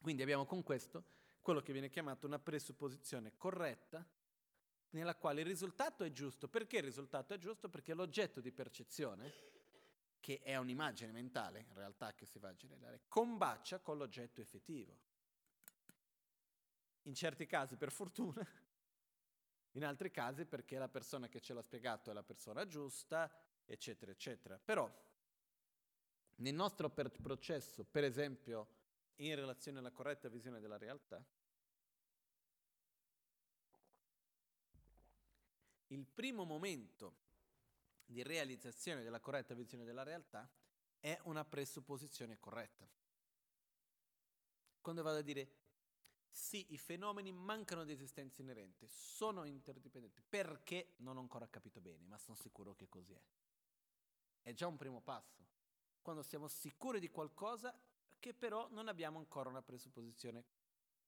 [0.00, 1.04] Quindi abbiamo con questo
[1.42, 4.06] quello che viene chiamato una presupposizione corretta
[4.90, 6.48] nella quale il risultato è giusto.
[6.48, 7.68] Perché il risultato è giusto?
[7.68, 9.32] Perché l'oggetto di percezione,
[10.20, 15.10] che è un'immagine mentale in realtà che si va a generare, combacia con l'oggetto effettivo
[17.02, 18.46] in certi casi per fortuna,
[19.72, 23.30] in altri casi perché la persona che ce l'ha spiegato è la persona giusta,
[23.64, 24.58] eccetera, eccetera.
[24.58, 24.90] Però
[26.36, 28.80] nel nostro per- processo, per esempio
[29.16, 31.24] in relazione alla corretta visione della realtà,
[35.88, 37.20] il primo momento
[38.04, 40.48] di realizzazione della corretta visione della realtà
[40.98, 42.88] è una presupposizione corretta.
[44.80, 45.60] Quando vado a dire
[46.30, 50.22] sì, i fenomeni mancano di esistenza inerente, sono interdipendenti.
[50.26, 50.94] Perché?
[50.98, 53.22] Non ho ancora capito bene, ma sono sicuro che così è.
[54.40, 55.46] È già un primo passo.
[56.00, 57.78] Quando siamo sicuri di qualcosa
[58.22, 60.44] che però non abbiamo ancora una presupposizione,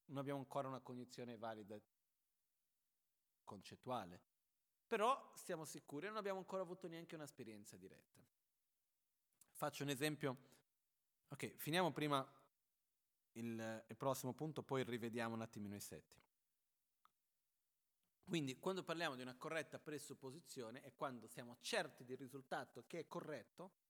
[0.06, 1.80] non abbiamo ancora una cognizione valida
[3.44, 4.20] concettuale.
[4.84, 8.20] Però siamo sicuri e non abbiamo ancora avuto neanche un'esperienza diretta.
[9.52, 10.36] Faccio un esempio.
[11.28, 12.28] Ok, finiamo prima
[13.34, 16.20] il, il prossimo punto, poi rivediamo un attimino i setti.
[18.24, 23.06] Quindi quando parliamo di una corretta presupposizione è quando siamo certi del risultato che è
[23.06, 23.83] corretto,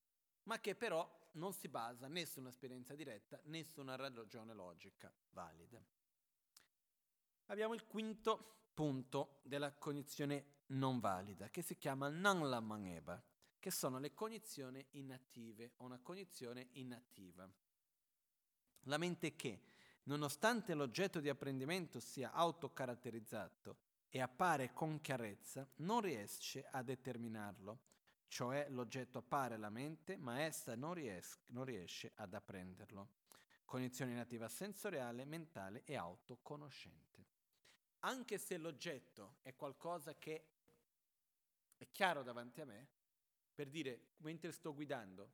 [0.44, 5.12] ma che però non si basa né su un'esperienza diretta né su una ragione logica
[5.30, 5.82] valida.
[7.46, 13.22] Abbiamo il quinto punto della cognizione non valida, che si chiama Nanla Maneba,
[13.58, 17.48] che sono le cognizioni inattive o una cognizione inattiva.
[18.86, 19.62] La mente che,
[20.04, 23.76] nonostante l'oggetto di apprendimento sia autocaratterizzato
[24.08, 27.80] e appare con chiarezza, non riesce a determinarlo,
[28.34, 33.12] cioè l'oggetto appare alla mente, ma essa non, ries- non riesce ad apprenderlo.
[33.64, 37.26] Cognizione nativa sensoriale, mentale e autoconoscente.
[38.00, 40.48] Anche se l'oggetto è qualcosa che
[41.76, 42.88] è chiaro davanti a me,
[43.54, 45.32] per dire, mentre sto guidando,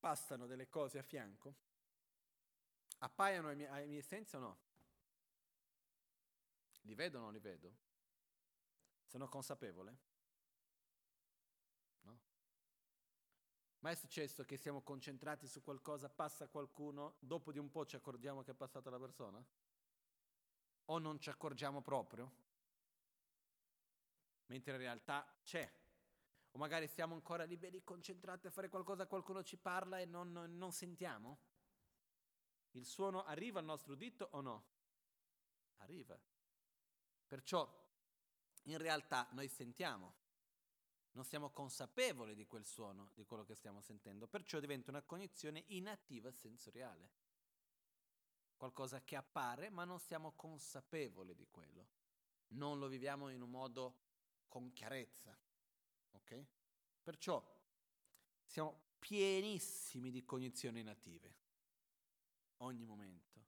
[0.00, 1.54] passano delle cose a fianco,
[2.98, 4.58] appaiono ai miei, ai miei sensi o no?
[6.80, 7.76] Li vedo o non li vedo?
[9.06, 10.09] Sono consapevole?
[13.80, 17.96] Ma è successo che siamo concentrati su qualcosa, passa qualcuno, dopo di un po' ci
[17.96, 19.42] accorgiamo che è passata la persona?
[20.86, 22.30] O non ci accorgiamo proprio?
[24.46, 25.78] Mentre in realtà c'è
[26.52, 30.56] o magari siamo ancora liberi, concentrati a fare qualcosa, qualcuno ci parla e non, non,
[30.56, 31.38] non sentiamo?
[32.72, 34.64] Il suono arriva al nostro udito o no?
[35.76, 36.18] Arriva.
[37.26, 37.68] Perciò
[38.64, 40.14] in realtà noi sentiamo,
[41.12, 45.64] non siamo consapevoli di quel suono, di quello che stiamo sentendo, perciò diventa una cognizione
[45.68, 47.10] inattiva sensoriale.
[48.56, 51.88] qualcosa che appare, ma non siamo consapevoli di quello.
[52.48, 54.00] Non lo viviamo in un modo
[54.48, 55.34] con chiarezza.
[56.12, 56.44] Ok?
[57.02, 57.42] Perciò
[58.44, 61.34] siamo pienissimi di cognizioni native,
[62.58, 63.40] ogni momento.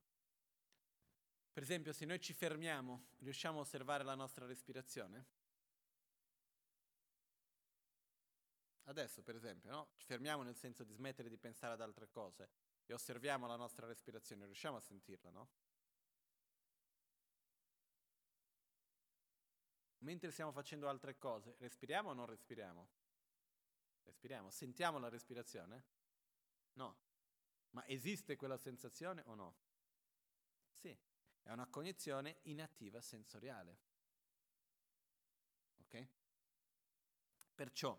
[1.53, 5.42] Per esempio, se noi ci fermiamo, riusciamo a osservare la nostra respirazione?
[8.85, 9.89] Adesso, per esempio, no?
[9.95, 12.49] ci fermiamo nel senso di smettere di pensare ad altre cose
[12.85, 15.49] e osserviamo la nostra respirazione, riusciamo a sentirla, no?
[19.99, 22.89] Mentre stiamo facendo altre cose, respiriamo o non respiriamo?
[24.03, 25.85] Respiriamo, sentiamo la respirazione?
[26.73, 26.97] No.
[27.69, 29.55] Ma esiste quella sensazione o no?
[30.75, 30.95] Sì,
[31.41, 33.79] è una cognizione inattiva sensoriale.
[35.77, 36.07] Ok?
[37.55, 37.97] Perciò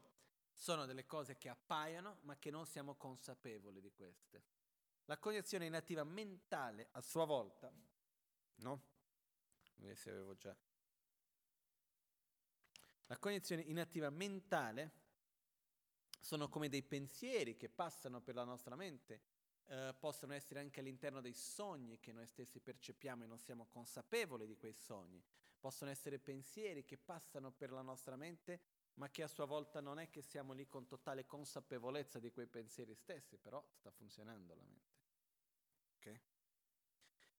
[0.55, 4.43] sono delle cose che appaiono ma che non siamo consapevoli di queste.
[5.07, 7.71] La cognizione inattiva mentale a sua volta,
[8.57, 8.83] no?
[9.95, 10.57] Se avevo già.
[13.09, 15.03] La cognizione inattiva mentale
[16.19, 19.21] sono come dei pensieri che passano per la nostra mente,
[19.67, 24.47] eh, possono essere anche all'interno dei sogni che noi stessi percepiamo e non siamo consapevoli
[24.47, 25.23] di quei sogni,
[25.59, 28.61] possono essere pensieri che passano per la nostra mente
[28.95, 32.47] ma che a sua volta non è che siamo lì con totale consapevolezza di quei
[32.47, 34.93] pensieri stessi, però sta funzionando la mente.
[35.97, 36.21] Okay?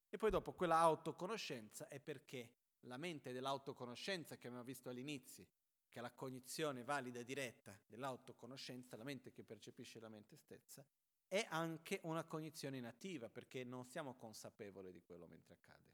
[0.09, 5.47] E poi dopo quella autoconoscenza è perché la mente dell'autoconoscenza che abbiamo visto all'inizio,
[5.89, 10.85] che è la cognizione valida e diretta dell'autoconoscenza, la mente che percepisce la mente stessa,
[11.27, 15.93] è anche una cognizione inattiva perché non siamo consapevoli di quello mentre accade.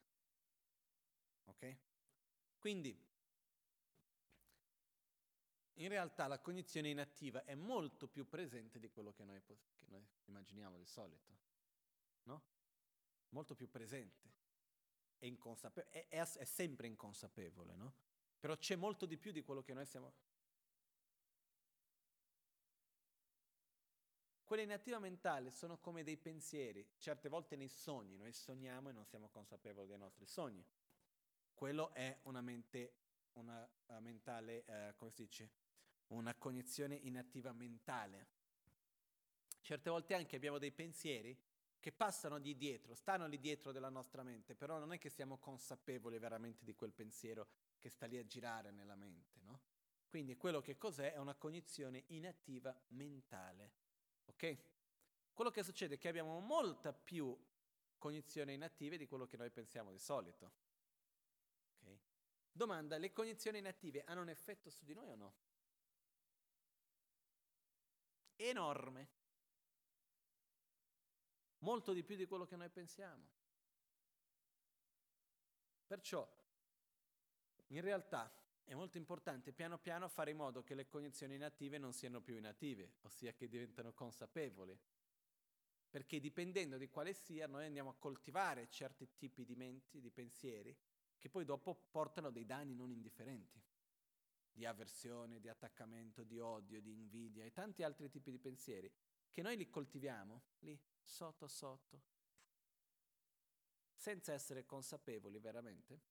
[1.46, 1.78] Ok?
[2.58, 2.96] Quindi
[5.76, 9.58] in realtà la cognizione inattiva è molto più presente di quello che noi, che
[9.88, 11.32] noi immaginiamo di solito,
[12.24, 12.44] no?
[13.30, 14.30] Molto più presente.
[15.18, 17.94] È, inconsape- è, è, è sempre inconsapevole, no?
[18.40, 20.14] Però c'è molto di più di quello che noi siamo...
[24.44, 29.06] Quella inattiva mentale sono come dei pensieri, certe volte nei sogni, noi sogniamo e non
[29.06, 30.66] siamo consapevoli dei nostri sogni.
[31.54, 32.96] Quello è una mente,
[33.34, 35.52] una uh, mentale, uh, come si dice,
[36.16, 38.28] una cognizione inattiva mentale.
[39.62, 41.38] Certe volte anche abbiamo dei pensieri
[41.80, 45.38] che passano di dietro, stanno lì dietro della nostra mente, però non è che siamo
[45.38, 47.48] consapevoli veramente di quel pensiero
[47.80, 49.62] che sta lì a girare nella mente, no?
[50.08, 53.72] Quindi quello che cos'è è una cognizione inattiva mentale,
[54.26, 54.58] ok?
[55.34, 57.36] Quello che succede è che abbiamo molta più
[57.98, 60.52] cognizioni inattive di quello che noi pensiamo di solito.
[61.80, 62.00] Okay?
[62.52, 65.34] Domanda, le cognizioni inattive hanno un effetto su di noi o no?
[68.50, 69.10] Enorme,
[71.60, 73.30] molto di più di quello che noi pensiamo.
[75.86, 76.28] Perciò,
[77.68, 78.34] in realtà,
[78.64, 82.38] è molto importante piano piano fare in modo che le cognizioni inattive non siano più
[82.38, 84.80] inattive, ossia che diventano consapevoli.
[85.90, 90.74] Perché dipendendo di quale sia, noi andiamo a coltivare certi tipi di menti, di pensieri,
[91.18, 93.62] che poi dopo portano dei danni non indifferenti
[94.52, 98.92] di avversione, di attaccamento, di odio, di invidia e tanti altri tipi di pensieri,
[99.30, 102.02] che noi li coltiviamo lì, sotto sotto,
[103.96, 106.02] senza essere consapevoli veramente,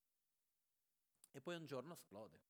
[1.31, 2.41] e poi un giorno esplode.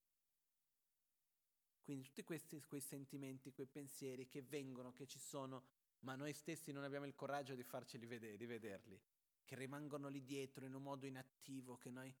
[1.83, 5.65] Quindi tutti questi quei sentimenti, quei pensieri che vengono, che ci sono,
[5.99, 9.01] ma noi stessi non abbiamo il coraggio di farceli vedere, di vederli,
[9.43, 12.15] che rimangono lì dietro in un modo inattivo, che noi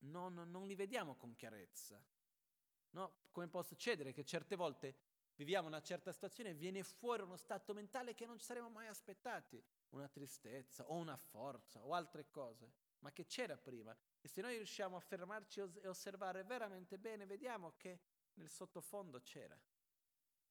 [0.00, 2.04] non, non li vediamo con chiarezza.
[2.92, 3.20] No?
[3.30, 4.96] Come può succedere che certe volte
[5.34, 8.86] viviamo una certa situazione e viene fuori uno stato mentale che non ci saremmo mai
[8.86, 13.96] aspettati, una tristezza o una forza o altre cose, ma che c'era prima.
[14.20, 18.00] E se noi riusciamo a fermarci e osservare veramente bene, vediamo che
[18.34, 19.58] nel sottofondo c'era,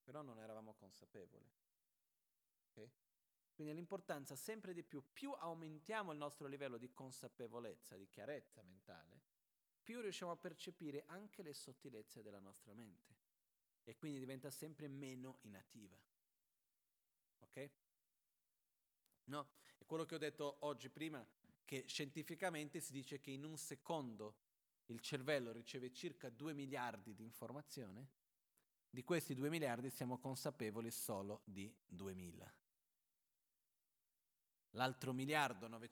[0.03, 1.49] però non eravamo consapevoli.
[2.69, 2.91] Okay?
[3.53, 9.21] Quindi l'importanza sempre di più, più aumentiamo il nostro livello di consapevolezza, di chiarezza mentale,
[9.91, 13.13] più riusciamo a percepire anche le sottilezze della nostra mente
[13.83, 15.99] e quindi diventa sempre meno inattiva.
[17.39, 17.71] Ok?
[19.25, 19.49] No?
[19.77, 21.27] È quello che ho detto oggi prima,
[21.65, 24.37] che scientificamente si dice che in un secondo
[24.85, 28.07] il cervello riceve circa 2 miliardi di informazioni,
[28.89, 32.55] di questi 2 miliardi siamo consapevoli solo di 2000.
[34.75, 35.91] L'altro miliardo 900